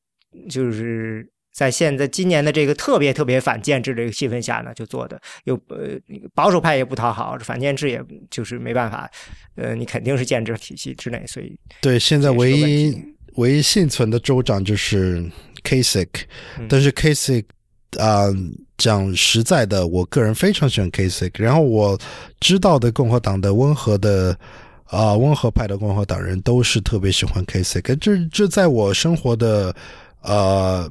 [0.49, 8.01] 就是在现在今年的这个特别特别反建制这个气氛下呢，就做的又呃那个保守派也不讨好，反建制也
[8.31, 9.11] 就是没办法，
[9.57, 12.97] 呃，你肯定是建制体系之内，所以对，现在唯一
[13.37, 15.25] 唯一幸存的州长就是
[15.63, 16.23] Kasich，、
[16.59, 16.67] 嗯。
[16.69, 17.45] 但是 Kasich
[17.99, 18.27] 啊、
[18.79, 21.45] 讲实在的，我个人非常喜欢 k a s i c。
[21.45, 21.99] 然后我
[22.41, 24.37] 知道的共和党的温和的
[24.87, 27.97] 啊、温和派的共和党人都是特别喜欢 Kasich。
[27.97, 29.75] 这这在我生活的
[30.23, 30.91] 呃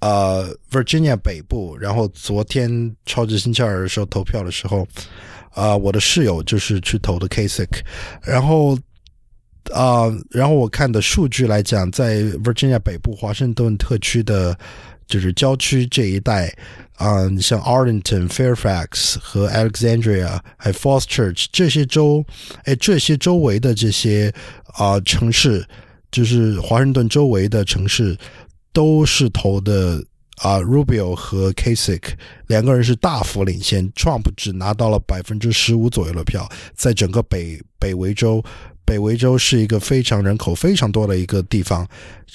[0.00, 4.86] 呃 Virginia 北部，然后昨天超级星期二的时候投票的时候，
[5.50, 7.82] 啊、我的室友就是去投的 k a s i c
[8.22, 8.78] 然后。
[9.74, 14.58] 啊、然后我看的数据来讲，在 Virginia 北部华盛顿特区的，
[15.08, 16.46] 就是郊区这一带，
[16.96, 22.24] 啊、像 Arlington、Fairfax 和 Alexandria，还有 Falls Church 这些州，
[22.64, 24.32] 哎，这些周围的这些
[24.74, 25.66] 啊、城市，
[26.12, 28.16] 就是华盛顿周围的城市，
[28.72, 30.04] 都是投的
[30.42, 32.12] 啊、Rubio 和 Kasich
[32.46, 38.44] 两个人是大幅领先，Trump 只拿到了百分之十五左右的票，在整个北北维州。
[38.84, 41.86] 北维州是一个非常人口非常多的一个地方，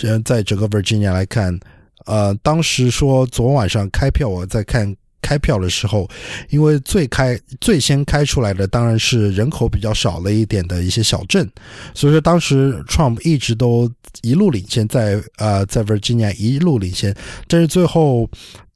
[0.03, 1.59] 呃，在整个 Virginia 来看，
[2.05, 6.09] 呃，当时说昨晚上开票，我在看开票的时候，
[6.49, 11.49] 因为最开最先开出来的当然是人口比较少了一点的一些小镇，
[11.93, 13.89] 所以说当时 Trump 一直都
[14.21, 17.15] 一路领先在，呃在 Virginia 一路领先，
[17.47, 18.29] 但是最后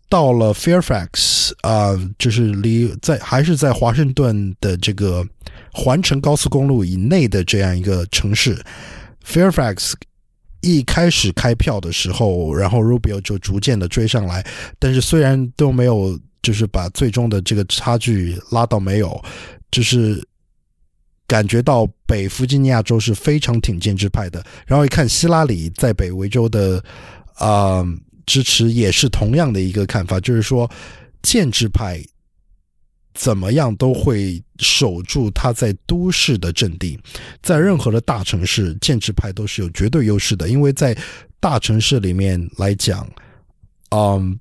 [0.09, 5.25] 到了 Fairfax 啊、就是离在还是在华盛顿的这个
[5.73, 8.57] 环城高速公路以内的这样一个城市
[9.25, 9.91] ，Fairfax
[10.67, 14.45] 一开始开票的时候，然后 Rubio 就逐渐的追上来，
[14.77, 19.23] 但是虽然都没有就是把最终的这个差距拉到没有，
[19.71, 20.21] 就是
[21.25, 26.83] 感觉到北弗吉尼亚州是非常挺建制派的，然后一看希拉里在北维州的
[27.35, 27.85] 啊、
[28.25, 30.69] 支持也是同样的一个看法，就是说
[31.21, 32.01] 建制派
[33.17, 36.97] 怎么样都会守住他在都市的阵地，
[37.41, 40.95] 在任何的大城市，建制派都是有绝对优势的，因为在
[41.39, 43.09] 大城市里面来讲，
[43.89, 44.39] 嗯，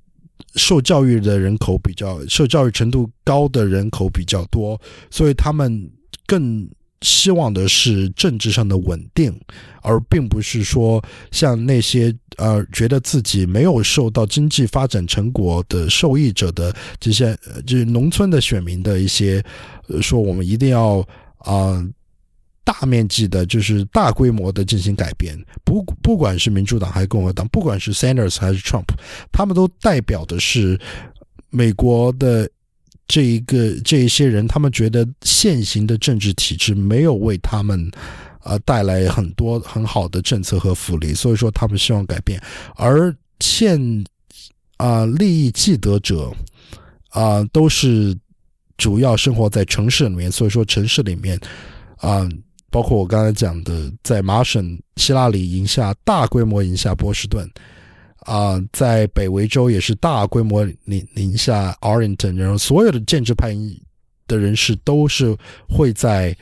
[0.53, 4.79] 受教育的人口比较，受教育程度高的人口比较多，
[5.09, 5.89] 所以他们
[6.27, 6.69] 更
[7.01, 9.33] 希望的是政治上的稳定，
[9.81, 19.43] 而并不是说像那些呃觉得自己没有受到经济发展成果的受益者的这些呃就是农村的选民的一些
[20.01, 21.05] 说我们一定要
[21.39, 21.85] 啊。
[22.67, 28.83] 大面积的，就是大规模的进行改变，不不管是民主党还是共和党，不管是 Sanders 还是 Trump，
[29.31, 30.77] 他们都代表的是
[31.49, 32.45] 美国的
[33.07, 37.89] 这一个这一些人，他们觉得现行的政治体制没有为他们
[38.43, 42.41] 呃带来很多很好的政策和福利，所以说他们希望改变。
[42.75, 43.79] 而现
[44.77, 46.31] 啊、利益既得者
[47.09, 48.15] 啊、都是
[48.77, 51.39] 主要生活在城市里面，所以说城市里面
[51.97, 52.29] 啊、
[52.69, 57.49] 包括我刚才讲的，在麻省希拉里赢下大规模赢下波士顿，
[58.27, 63.55] 啊、在北维州也是大规模领领下 Arlington，然后所有的建制派
[64.27, 65.35] 的人士都是
[65.67, 66.35] 会在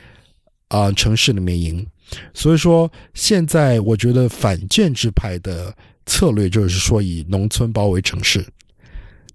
[0.68, 1.86] 啊、城市里面赢，
[2.34, 5.72] 所以说现在我觉得反建制派的
[6.04, 8.44] 策略就是说以农村包围城市，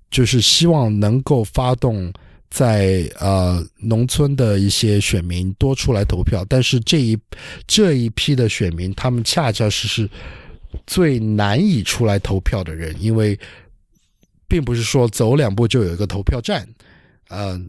[0.10, 2.14] 就是希望能够发动。
[2.54, 7.18] 在呃农村的一些选民多出来投票，但是这一
[7.66, 10.10] 这一批的选民，他们恰恰是是
[10.88, 13.38] 最难以出来投票的人，因为
[14.48, 16.68] 并不是说走两步就有一个投票站，
[17.30, 17.60] 呃，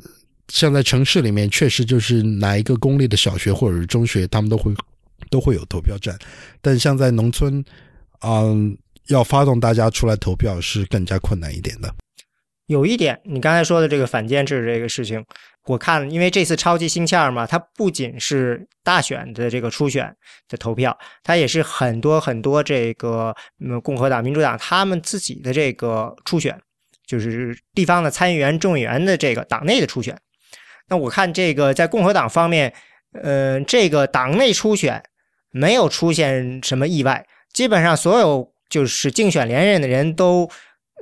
[0.48, 4.74] 像在城市里面，确实就是哪一个公立的小学或者是中学，他们都会
[5.30, 6.18] 都会有投票站，
[6.60, 7.64] 但像在农村，
[8.22, 8.76] 嗯、
[9.08, 11.94] 要发动大家出来投票是更加困难一点的。
[12.66, 15.22] 有一点，你刚才说的这个反建制这个事情，
[15.66, 20.14] 我看，因为这次超级星期二嘛，它不仅是大选的这个初选
[20.48, 23.32] 的投票，它也是很多很多这个
[23.64, 26.60] 嗯共和党、民主党他们自己的这个初选，
[27.06, 30.18] 就是地方的参议员、众议员的这个党内的初选。
[30.88, 32.74] 那我看这个在共和党方面，
[33.22, 35.00] 呃，这个党内初选
[35.52, 40.50] 没有出现什么意外，基本上所有就是竞选连任的人都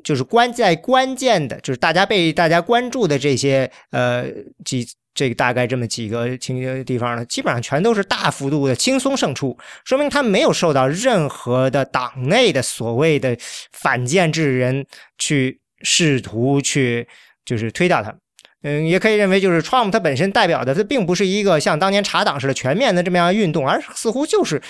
[0.03, 4.25] 就是关在关键的，就是大家被大家关注的这些呃
[4.65, 13.37] 几这个大概这么几个情节地方呢，基本上全都是大幅度的轻松胜出，说明他没有受到任何的党内的所谓的
[13.73, 14.87] 反建制人
[15.19, 17.07] 去试图去
[17.45, 18.15] 就是推掉他。
[18.63, 24.61] 嗯，也可以认为，就是 Trump 它本身代表的，它并不是一个像当年查党似的全面的这么样运动，而似乎就是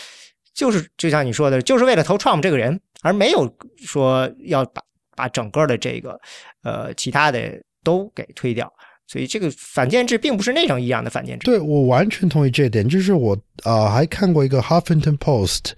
[0.55, 3.53] 就是就像你说的，就是为了投 Trump 这个人，而没有
[3.85, 4.81] 说要把
[5.21, 6.19] 把整个的这个
[6.63, 7.53] 呃其他的
[7.85, 8.73] 都给推掉。
[9.07, 11.45] 所以这个反建制并不是那种一样的反建制。
[11.45, 12.89] 对我完全同意这一点。
[12.89, 15.73] 就是我啊，还看过一个 Huffington Post，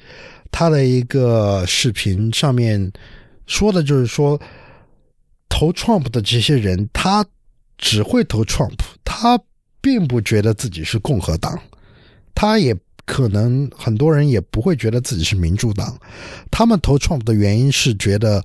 [0.51, 2.93] 他的一个视频上面
[3.47, 4.41] 说的就是说，
[5.49, 7.25] 投 Trump 的这些人，他。
[7.79, 9.37] 只会投 Trump，他
[9.81, 11.59] 并不觉得自己是共和党，
[12.33, 15.99] 他也可能很多人也不会觉得自己是民主党。
[16.49, 18.41] 他们投 Trump 的原因是觉得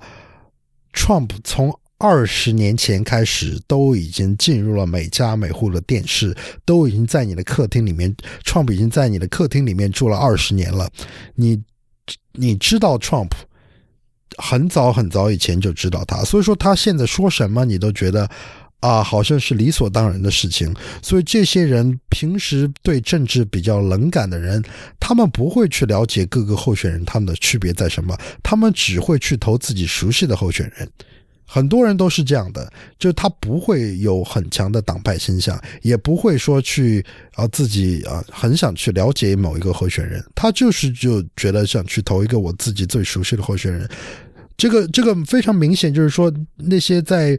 [0.92, 10.88] Trump 从二十年前开始都已经进入了每家每户的电视，都已经在你的客厅里面，Trump 已经在你的客厅里面住了二十年了。
[11.34, 11.62] 你
[12.32, 13.30] 你知道 Trump
[14.36, 18.28] 很早很早以前就知道他，所以说他现在说什么你都觉得。
[18.80, 20.72] 啊，好像是理所当然的事情，
[21.02, 24.62] 所以这些人平时对政治比较冷感的人，
[25.00, 30.88] 他们不会去了解各个候选人他们的区别在什么，他们只会去投自己熟悉的候选人。
[31.44, 43.88] 很多人都是这样的，就他不会有很强的党派倾向，也不会说去啊自己啊很想去了解某一个候选人，他就是就觉得想去投一个我自己最熟悉的候选人。
[44.56, 47.36] 这个这个非常明显，就是说那些在。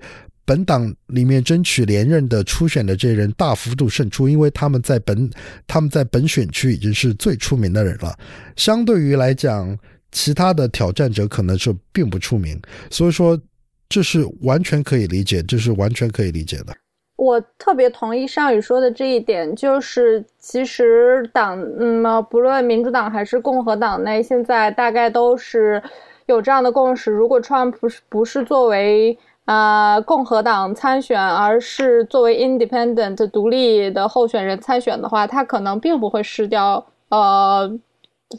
[0.49, 5.29] 本党里面争取连任的初选的这些人大幅度胜出，因为他们在本
[5.67, 8.17] 他们在本选区已经是最出名的人了。
[8.55, 9.77] 相对于来讲，
[10.11, 12.59] 其他的挑战者可能是并不出名，
[12.89, 13.39] 所以说
[13.87, 16.73] 这是完全可以理解，这是完全可以理解的。
[17.17, 25.79] 我特别同意尚宇说的这一点，就是其实党嗯，不论民主党还是共和党内，现在大概都是
[26.25, 29.15] 有这样的共识：如果 Trump 不是不是作为
[29.49, 37.67] 呃，共和党参选，而是作为 independent 独立的候选人参选的话，他可能并不会失掉呃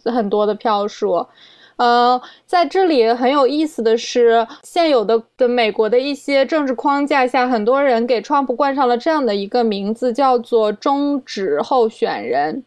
[0.04, 1.26] 很多的票数。
[1.74, 12.62] 呃，在这里很有意思的是，现有的的美国的一些政治框架下，很多人给 Trump 冠上了这样的一个名字，叫做终止候选人。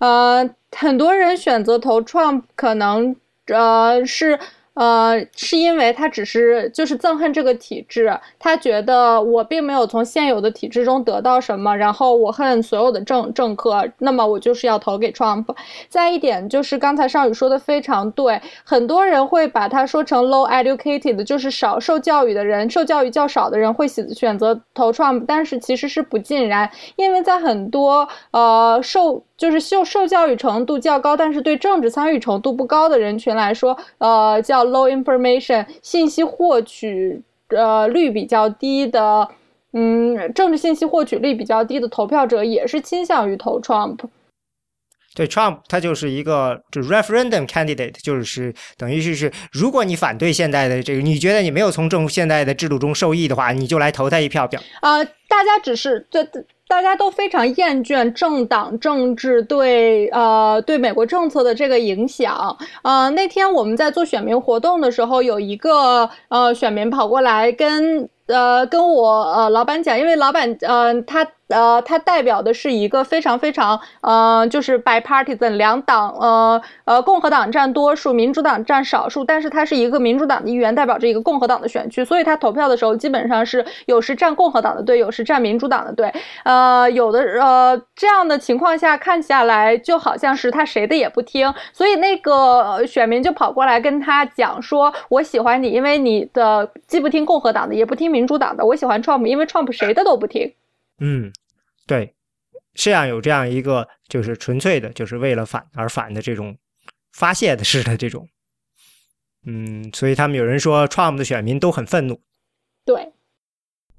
[0.00, 3.16] 呃，很多人选择投 Trump，可能
[3.46, 4.38] 呃是。
[4.80, 15.44] 呃，是因为他只是就是憎恨这个体制，他觉得我并没有从现有的体制中得到什么，然后我恨所有的政政客，那么我就是要投给 Trump。
[15.90, 29.22] 再一点就是刚才少宇说的非常对，很多人会把它说成 low educated，就是少受教育的人，受教育较少的人会选选择投 Trump，但是其实是不尽然，因为在很多呃受。
[29.40, 39.26] 就是受受教育程度较高，但是对政治参与程度不高的人群来说，呃，叫 low information，信息获取呃率比较低的，
[39.72, 44.00] 嗯，政治信息获取率比较低的投票者也是倾向于投 Trump。
[45.14, 54.60] 对 Trump，他就是一个就 referendum candidate，就是等于是是，如果你反对现在的这个，你觉得你没有从政现在的制度中受益的话，你就来投他一票表。
[54.82, 56.28] 呃，大家只是对。
[56.70, 62.56] 大家都非常厌倦政党政治对呃对美国政策的这个影响。
[62.82, 71.26] 呃，那天我们在做选民活动的时候，有一个呃选民跑过来跟呃跟我呃老板讲，因为老板呃他。
[71.50, 86.12] 呃，它代表的是一个非常非常呃，就是 bipartisan 两党，呃呃，共和党占多数，民主党占少数，但是它是一个民主党的议员，代表着一个共和党的选区，所以他投票的时候基本上是有时站共和党的队，有时站民主党的队，
[86.44, 100.52] 呃，有的呃这样的情况下看下来就好像是他谁的也不听，所以那个选民就跑过来跟他讲说，我喜欢你，因为你的既不听共和党的，也不听民主党的，我喜欢 Trump，因为 Trump 谁的都不听。
[101.00, 101.32] 嗯，
[101.86, 102.14] 对，
[102.74, 106.56] 这样有这样一个就是纯粹的，就是为了反而反的这种
[107.12, 108.28] 发泄的式的这种，
[109.46, 112.20] 嗯，所以他们有人说，Trump 的选民都很愤怒。
[112.84, 113.12] 对，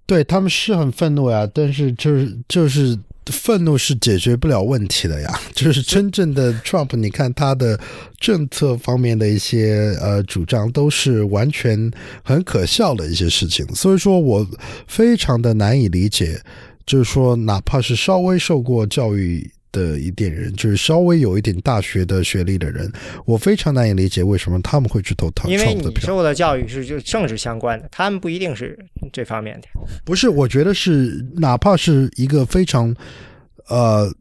[0.05, 2.97] 对他们是很愤怒呀，但是就是就是
[3.27, 7.79] 愤怒是解决不了问题的呀，就是真正的 Trump，你看他的
[8.19, 11.91] 政策方面的一些呃主张都是完全
[12.23, 14.47] 很可笑的一些事情，所以说我
[14.87, 16.41] 非常的难以理解。
[16.85, 22.91] 就是说，哪怕是稍微受过教育的一点人，就是稍微有一点大学的学历的人，
[23.25, 26.07] 我非常难以理解为什么他们会去投特因为 Trump 的你票。
[26.07, 28.77] 受的教育是就政治相关的，他们不一定是
[29.13, 29.67] 这方面的。
[30.03, 32.93] 不是，我觉得是哪怕是一个非常
[33.69, 34.13] 呃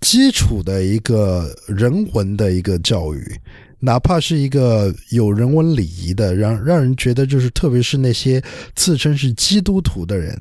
[0.00, 3.40] 基础的一个人文的一个教育，
[3.80, 8.42] 哪怕是一个有人文礼仪的，让让人觉得就是，特别是那些
[8.74, 10.36] 自称是基督徒的人，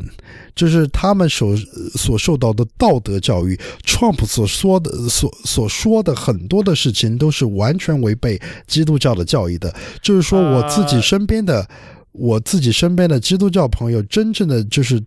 [0.56, 1.56] 就是他们所
[1.96, 3.56] 所受到的道德教育
[3.86, 9.72] ，Trump 所说的所所说的很多的事情都是完全违背基督教的教义的。
[10.02, 11.68] 就是说，我自己身边的、
[12.14, 15.00] 我自己身边的基督教朋友，真正的就是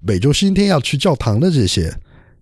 [0.00, 1.96] 每周星期天要去教堂的这些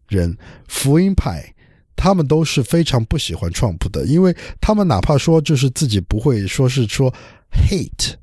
[0.08, 0.34] 人，
[0.68, 1.53] 福音派。
[1.96, 7.12] 他们都是非常不喜欢 Trump 的，因为他们哪怕说就是自己不会说是说
[7.50, 8.14] hate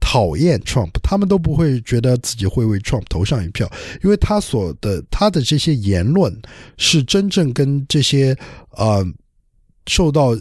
[0.00, 3.70] 讨厌 Trump，他们都不会觉得自己会为 Trump 投上一票，
[4.02, 6.34] 因为他所的他的这些言论
[6.76, 8.36] 是真正跟这些
[8.70, 9.06] 呃
[9.86, 10.36] 受到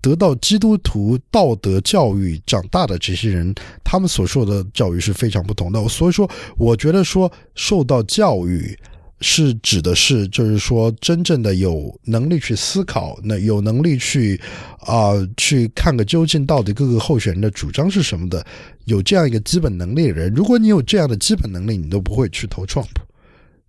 [0.00, 5.88] 得到基督徒道德教育长大的这些人，他们所受的教育是非常不同的。
[5.88, 8.78] 所以说，我觉得说受到教育。
[9.20, 14.40] 是指的是，就是说，真正的有能力去思考，那有能力去
[14.80, 18.44] 啊、去看个究竟，到底各个候选人的主张是什么的，
[18.84, 22.86] 有这样一个基本能力的人，如果你有这样的基本能力，你都不会去投 Trump。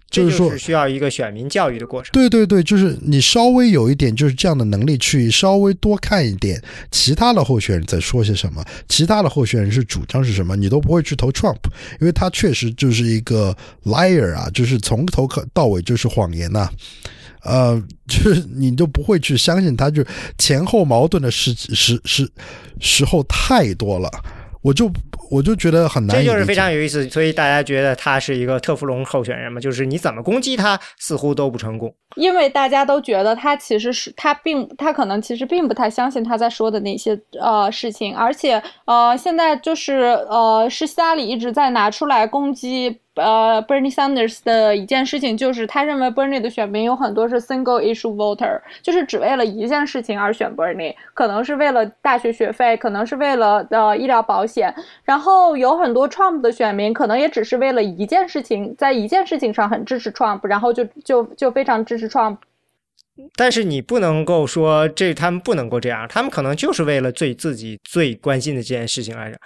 [0.10, 2.12] 这就是说需要一个选民教育的过程。
[2.14, 6.62] 对对对，就是你稍微有一点就是这样的能力，去稍微多看一点
[6.92, 11.60] 其他的候选人在说些什么，其他的候选人是主张是什么，你都不会去投 Trump，
[12.00, 16.70] 因为他确实就是一个 liar 啊，就是从头可到尾就是谎言呐、
[17.44, 20.08] 呃，就是你都不会去相信他，就是
[20.38, 22.30] 前后矛盾的时时时
[22.80, 24.10] 时候太多了，
[24.62, 24.90] 我就
[25.30, 26.18] 我就觉得很难。
[26.18, 31.94] 这就是非常有意思，所以大家觉得他是一个特氟龙候选人嘛，就是你怎么攻击他，似乎都不成功。
[32.16, 39.96] 因为大家都觉得他其实是他并他可能其实并不太相信他在说的那些呃事情，而且呃现在就是
[40.30, 54.74] 呃是希拉里一直在拿出来攻击呃 Bernie Sanders 的一件事情，就是他认为 Bernie 的选民有很多是 single issue voter，就是只为了一件事情而选 Bernie，可能是为了大学学费，可能是为了呃医疗保险，
[55.04, 62.38] 然后有很多 Trump 的选民可能也只是为了一件事情，在一件事情上很支持 Trump，然后就就就非常支持 Trump。
[63.36, 69.38] 但是你不能够说这他们不能够这样，他们可能就是为了最自己最关心的这件事情来着。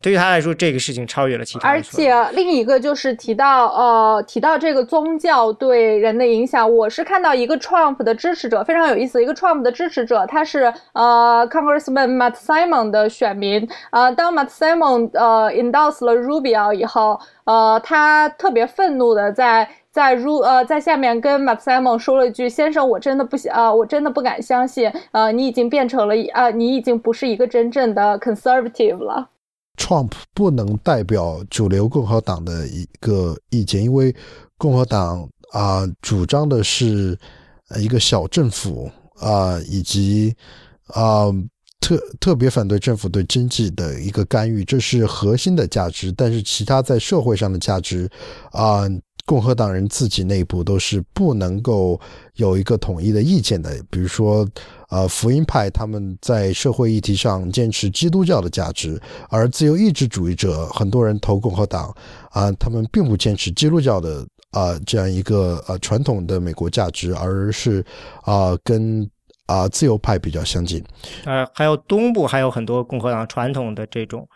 [0.00, 1.82] 对于他来说，这个事情超越了其他而。
[1.82, 19.68] 且另一个就是提到呃提到这个宗教对人的影响，我是看到一个 Trump 的支持者非常有意思，一个 Trump 的支持者，他是呃 Congressman Matt Simon 的选民，呃，当 Matt Simon 呃 endorse 了 Rubio 以后，呃，他特别愤怒的在。
[19.90, 29.26] 在如呃，在下面跟 Matt Simon 说了一句：“先生，我真的不想啊、呃，我真的不敢相信，呃，你已经变成了呃，你已经不是一个真正的 conservative 了。”
[29.78, 34.14] Trump 不能代表主流共和党的一个意见，因为
[34.58, 37.18] 共和党啊、主张的是
[37.80, 38.90] 一个小政府
[39.20, 40.34] 啊、以及
[40.88, 41.26] 啊、
[41.80, 46.12] 特特别反对政府对经济的一个干预，这是核心的价值。
[46.12, 48.10] 但是其他在社会上的价值
[48.50, 48.82] 啊、
[49.28, 52.00] 共和党人自己内部都是不能够
[52.36, 53.70] 有一个统一的意见的。
[53.90, 54.48] 比如说，
[54.88, 58.98] 呃，福音派他们在社会议题上坚持基督教的价值，
[59.28, 61.94] 而自由意志主义者很多人投共和党
[62.30, 67.84] 啊、他们并不坚持基督教的啊、这样一个呃传统的美国价值，而是
[68.22, 69.06] 啊、跟
[69.44, 70.82] 啊、自由派比较相近。
[71.26, 74.26] 呃，还有东部还有很多共和党传统的这种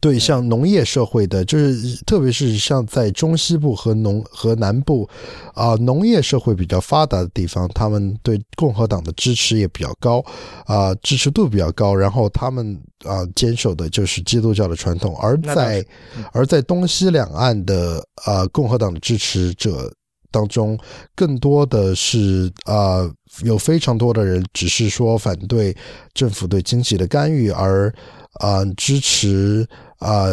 [0.00, 5.08] 对，像农业社会的，就是特别是像在中西部和农和南部，
[5.54, 10.22] 啊、农业社会比较发达的地方，他们对共和党的支持也比较高，
[10.66, 11.94] 啊、支持度比较高。
[11.94, 15.84] 然后他们啊、坚守的就是基督教的传统，而在
[16.16, 19.90] 嗯而在东西两岸的啊、共和党的支持者
[20.30, 20.78] 当中，
[21.14, 23.10] 更多的是啊、
[23.42, 25.74] 有非常多的人只是说反对
[26.12, 27.92] 政府对经济的干预，而
[28.34, 29.66] 啊、支持
[29.98, 30.26] 啊、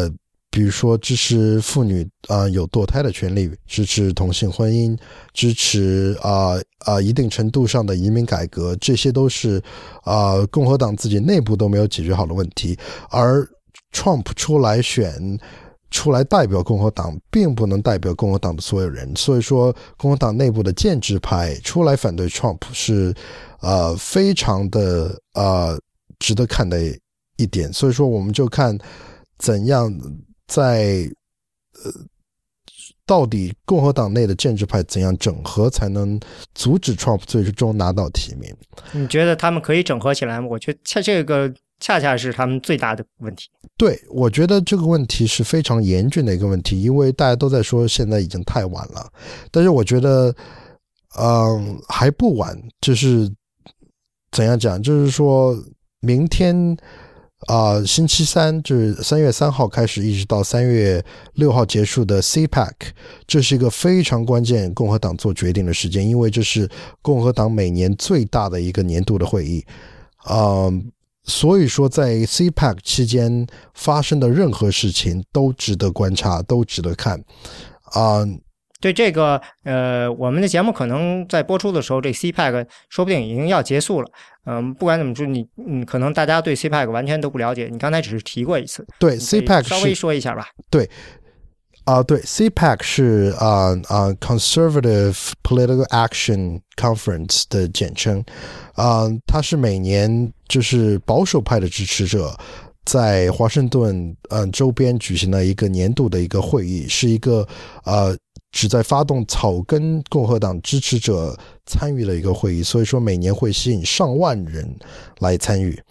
[0.50, 4.98] 比如说支持妇女啊、有堕胎的权利，支持同性婚姻，
[5.32, 9.62] 支持啊啊、一定程度上的移民改革，这些都是
[10.02, 12.78] 啊、共和党自己内部都没有解决好的问题，
[13.10, 13.48] 而
[13.92, 15.38] Trump 出来选。
[15.94, 23.14] 出来代表共和党，并不能代表共和党的所有人，所以说共和党内部的建制派出来反对 Trump 是，
[23.60, 25.78] 呃，非常的呃
[26.18, 26.78] 值得看的
[27.42, 27.72] 一点。
[27.72, 28.78] 所以说，我们就看
[29.38, 29.92] 怎样
[30.46, 31.10] 在
[31.84, 31.92] 呃
[33.04, 36.18] 到底共和党内的建制派怎样整合才能
[36.54, 38.54] 阻止 Trump 最终拿到提名？
[38.92, 40.46] 你觉得他们可以整合起来吗？
[40.48, 43.48] 我觉得恰这个恰恰是他们最大的问题。
[43.76, 49.10] 对，我觉得这个问题是非常严峻的一个问题，因为大家都在说现在已经太晚了，
[49.50, 50.32] 但是我觉得，
[51.18, 52.56] 嗯，还不晚。
[52.80, 53.28] 就是
[54.30, 54.80] 怎样讲？
[54.80, 55.60] 就是说
[56.00, 56.76] 明天。
[57.46, 61.04] 啊，星期三就是三月三号开始，一直到三月
[61.34, 62.70] 六号结束的 CPAC，
[63.26, 66.68] 这是一个非常关键共和党做决定的时间，因为这是
[67.00, 69.64] 共和党每年最大的一个年度的会议。
[70.18, 70.70] 啊，
[71.24, 77.22] 所以说在 CPAC 期间发生的任何事情都值得观察，都值得看。
[77.84, 78.24] 啊。
[78.82, 84.10] 对这个，呃，我们的节目可能在播出的时候，这 CPAC 说不定已经要结束了。
[84.44, 87.68] 嗯，不管怎么说，你嗯，可能大家对 CPAC 完全都不了解。
[87.70, 90.48] 你刚才只是提过一次，对 CPAC 稍微说一下吧。
[90.68, 90.90] 对，
[91.84, 98.24] 啊，对 CPAC 是啊啊 Conservative Political Action Conference 的简称，
[98.74, 102.36] 啊，它是每年就是保守派的支持者
[102.84, 107.46] 在华盛顿嗯周边举行的一个年度的一个会议，是一个
[107.84, 108.16] 呃。
[108.52, 114.76] 旨在发动草根共和党支持者参与的一个会议，所以说每年会吸引上万人
[115.20, 115.82] 来参与。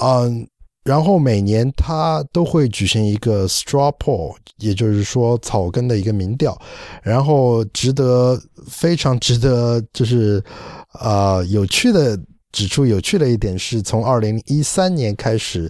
[0.00, 0.46] 嗯，
[0.84, 6.56] 然后每年他都会举行一个 straw poll，也就是说草根的一个民调。
[7.02, 10.42] 然后值得非常值得就是
[10.92, 12.16] 啊有趣的
[12.52, 15.68] 指出，有趣的一点是从二零一三年开始，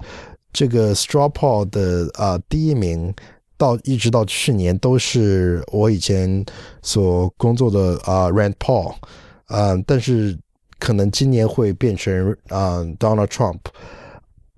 [0.53, 3.15] 这个 straw poll 的啊第一名。
[3.59, 6.45] 到一直到去年都是我以前
[6.83, 8.95] 所工作的啊，Rand Paul，
[9.47, 10.39] 啊，但是
[10.79, 13.61] 可能今年会变成啊，Donald Trump，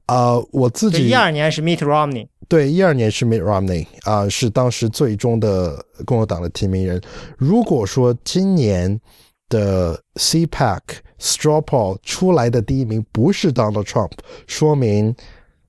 [0.07, 7.01] 啊，我自己一二年是 Mitt Romney，对，一二年是 Mitt Romney，啊，是当时最终的共和党的提名人。
[7.37, 9.01] 如果说今年
[9.49, 10.81] 的 CPAC
[11.21, 14.11] Straw Poll 出来的第一名不是 Donald Trump，
[14.49, 15.15] 说明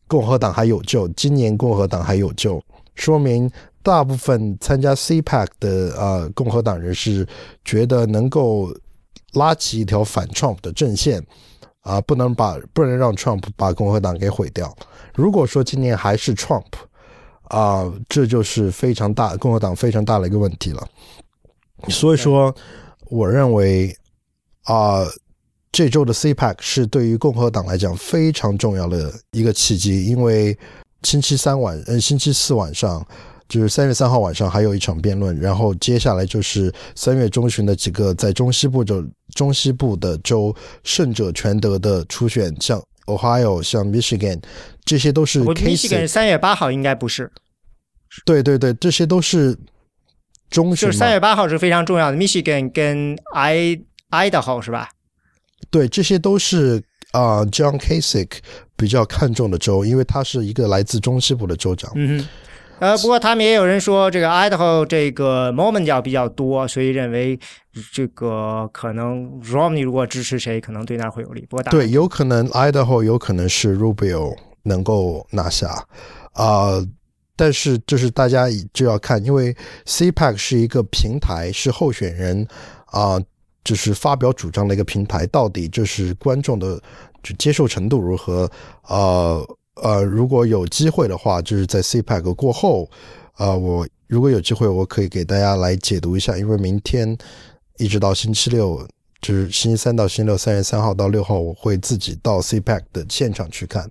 [0.07, 2.59] 共和党还有救，今年共和党还有救。
[2.99, 3.49] 说明
[3.81, 7.25] 大部分参加 CPAC 的呃共和党人士
[7.63, 8.69] 觉得能够
[9.33, 11.25] 拉起一条反 Trump 的阵线
[11.81, 14.75] 啊，不能把不能让 Trump 把共和党给毁掉。
[15.15, 16.65] 如果说今年还是 Trump
[17.43, 20.85] 啊，这就是非常大共和党非常大的一个问题了。
[21.87, 22.53] 所以说，
[23.09, 23.95] 我认为
[24.63, 25.05] 啊，
[25.71, 30.57] 这周的 CPAC 是对于共和党来讲非常重要的一个契机，因为。
[31.03, 33.05] 星期三晚，呃，星期四晚上，
[33.47, 35.39] 就是三月三号晚上，还有一场辩论。
[35.39, 39.03] 然后接下来就是三月中旬的几个在中西部州、
[39.33, 40.53] 中西部的州
[40.83, 44.41] 胜者全得的初选，像 Ohio、像 Michigan，
[44.83, 45.41] 这些都是。
[45.41, 47.31] Michigan 三月八号应该不是。
[48.25, 49.57] 对对对，这些都是
[50.49, 50.87] 中选。
[50.87, 53.79] 就是三月八号是非常重要的，Michigan 跟 I
[54.11, 54.89] Idaho 是吧？
[55.69, 56.83] 对，这些都是。
[57.11, 58.37] 啊，John Kasich
[58.75, 61.91] 比较看重的州，因为他是一个来自中西部的州长。
[61.95, 62.27] 嗯哼，
[62.79, 67.39] 呃，不过他们也有人说，这个 Idaho 这个 Mormon 教比较多，所以认为
[67.91, 71.45] 这个可能 Romney 如果支持谁，可能对那儿会有利。
[71.49, 75.83] 不过，对，有可能 Idaho 有可能是 Rubio 能够拿下
[76.33, 76.79] 啊，
[77.35, 79.55] 但是就是大家就要看，因为
[79.85, 82.47] CPAC 是一个平台，是候选人
[82.85, 83.19] 啊。
[83.63, 86.81] 就是发表主张的一个平台，到底就是观众的
[87.21, 88.49] 就接受程度如何？
[88.87, 89.45] 呃
[89.75, 92.89] 呃，如果有机会的话，就是在 CPAC 过后，
[93.37, 97.17] 呃，我如果有机会，我可以给大家来解读一下，因为明天
[97.77, 98.85] 一直到星期六，
[99.21, 103.89] 就是星期三到星期六，三月三号到六号，我会自己到 CPAC 的现场去看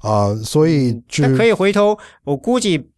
[0.00, 2.90] 啊，所以就可以回头，我估计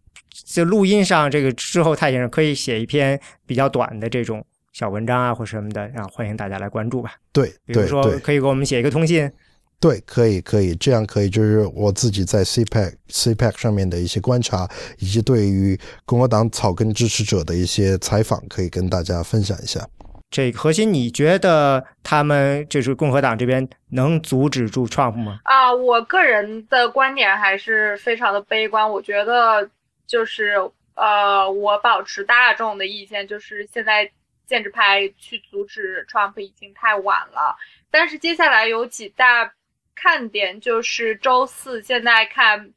[0.46, 4.42] 在录音上这个之后，太先生可以写一篇比较短的这种。
[4.74, 7.14] 小文章啊，或什么的，然后欢迎大家来关注吧。
[7.32, 9.30] 对，比如说可以给我们写一个通信。
[9.78, 14.68] 对，可以，可以，这样可以，就是我自己在 CPAC CPAC 上面的一些观察，
[14.98, 19.86] 以及对于共和党草根支持者的一些采访，可以跟大家分享一下。
[20.28, 25.38] 这核心，你觉得他们就是共和党这边能阻止住 Trump 吗？
[25.44, 28.90] 啊，我个人的观点还是非常的悲观。
[28.90, 29.70] 我觉得
[30.04, 30.54] 就是
[30.96, 34.10] 呃，我保持大众的意见，就是现在。
[34.46, 37.56] 建制派去阻止 Trump 已经太晚了，
[37.90, 39.52] 但是接下来有几大
[39.94, 42.72] 看点，就是周四现在看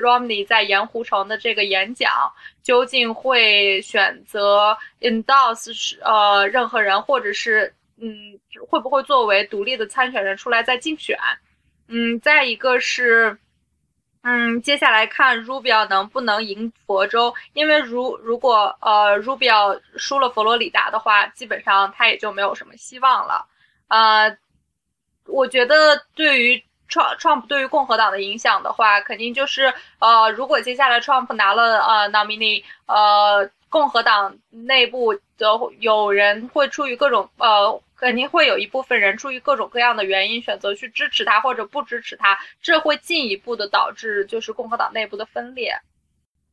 [0.00, 2.32] Romney 在盐湖城的这个演讲，
[2.62, 8.38] 究竟会选择 endorse 呃任何人，或者是嗯
[8.68, 11.18] 会不会作为独立的参选人出来再竞选？
[11.88, 13.36] 嗯，再一个是。
[14.30, 23.46] 嗯，接下来看 Rubio 能不能赢佛州，因为如如果呃 Rubio 输了佛罗里达的话，基本上他也就没有什么希望了。
[23.88, 24.36] 呃，
[25.26, 35.46] 我觉得对于 Trump Trump 对于共和党的影响的话，肯定就是呃，如果接下来 Trump 拿了呃 nominee，呃，共和党内部的
[35.78, 37.80] 有人会出于各种呃。
[38.00, 45.72] 肯定会有一部分人出于各种各样的原因选择去支持他或者不支持他，这会进一步的导致就是共和党内部的分裂。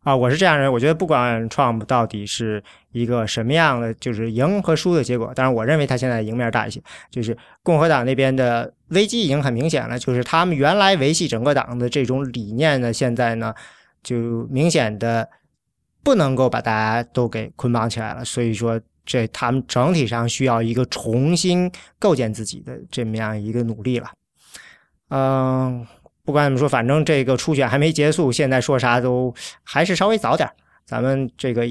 [0.02, 2.64] 啊，我是这样认为，我觉得不管 Trump 到底是
[2.94, 6.82] 一个什么样的，就是赢和输的结果，当然我认为他现在赢面大一些。
[7.12, 13.54] 就是共和党那边的危机已经很明显了，就是他们原来维系整个党的这种理念呢，现在呢
[14.02, 14.16] 就
[14.50, 15.30] 明显的
[16.06, 18.80] 不能够把大家都给捆绑起来了，所以说。
[19.08, 24.10] 这他们整体上需要一个重新构建自己的这么样一个努力了。
[25.12, 25.86] 嗯，
[26.24, 29.32] 不管怎么说，反正这个初选还没结束，现在说啥都
[29.64, 30.50] 还是稍微早点。
[30.88, 31.62] 咱们这个，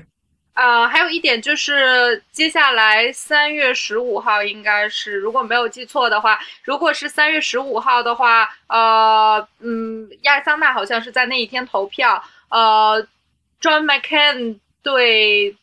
[0.52, 12.22] 呃，还有一点就是，接下来三月十五号应该是，如果没有记错的话，如果是三月十五号的话，呃，嗯，亚利桑那好像是在那一天投票。
[12.50, 13.02] 呃
[13.64, 15.56] ，John McCain 对。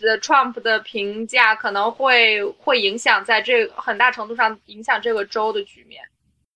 [0.00, 6.00] 的 Trump 的评价可能会会影响在这很大程度上影响这个州的局面。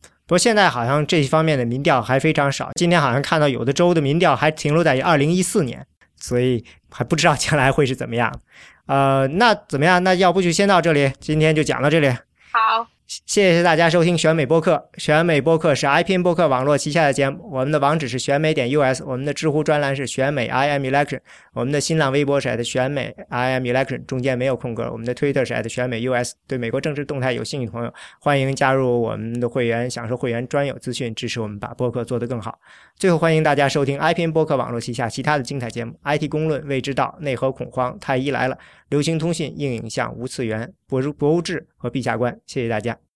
[0.00, 2.70] 不过现在好像这一方面的民调还非常少。
[2.76, 5.84] 今天好像看到有的州的民调还停留在二零一四年，
[6.14, 8.32] 所以还不知道将来会是怎么样。
[8.86, 10.04] 呃，那怎么样？
[10.04, 12.08] 那要不就先到这里，今天就讲到这里。
[12.52, 12.86] 好。
[13.26, 14.88] 谢谢大家收听选美播客。
[14.96, 17.46] 选美播客是 iPn 播客网络旗下的节目。
[17.50, 21.20] 我们的网址是选美点 US，我们的知乎专栏是选美 I am election，
[21.52, 24.90] 我们的新浪微博是选美 I am election，中间没有空格。
[24.90, 26.32] 我们的 Twitter 是选美 US。
[26.46, 32.58] 对美国政治动态有兴趣的朋友，欢迎加入我们的会员，享受会员专有资讯，支持我们把播客做得更好。
[32.96, 38.56] 最后，欢迎大家收听 iPn 播客网络旗下其他的精彩节目：IT 公论、未知道、内核恐慌、太医来了、
[38.92, 42.38] 流行通信、应影像、无次元、博博物志和陛下观。
[42.44, 43.11] 谢谢大家。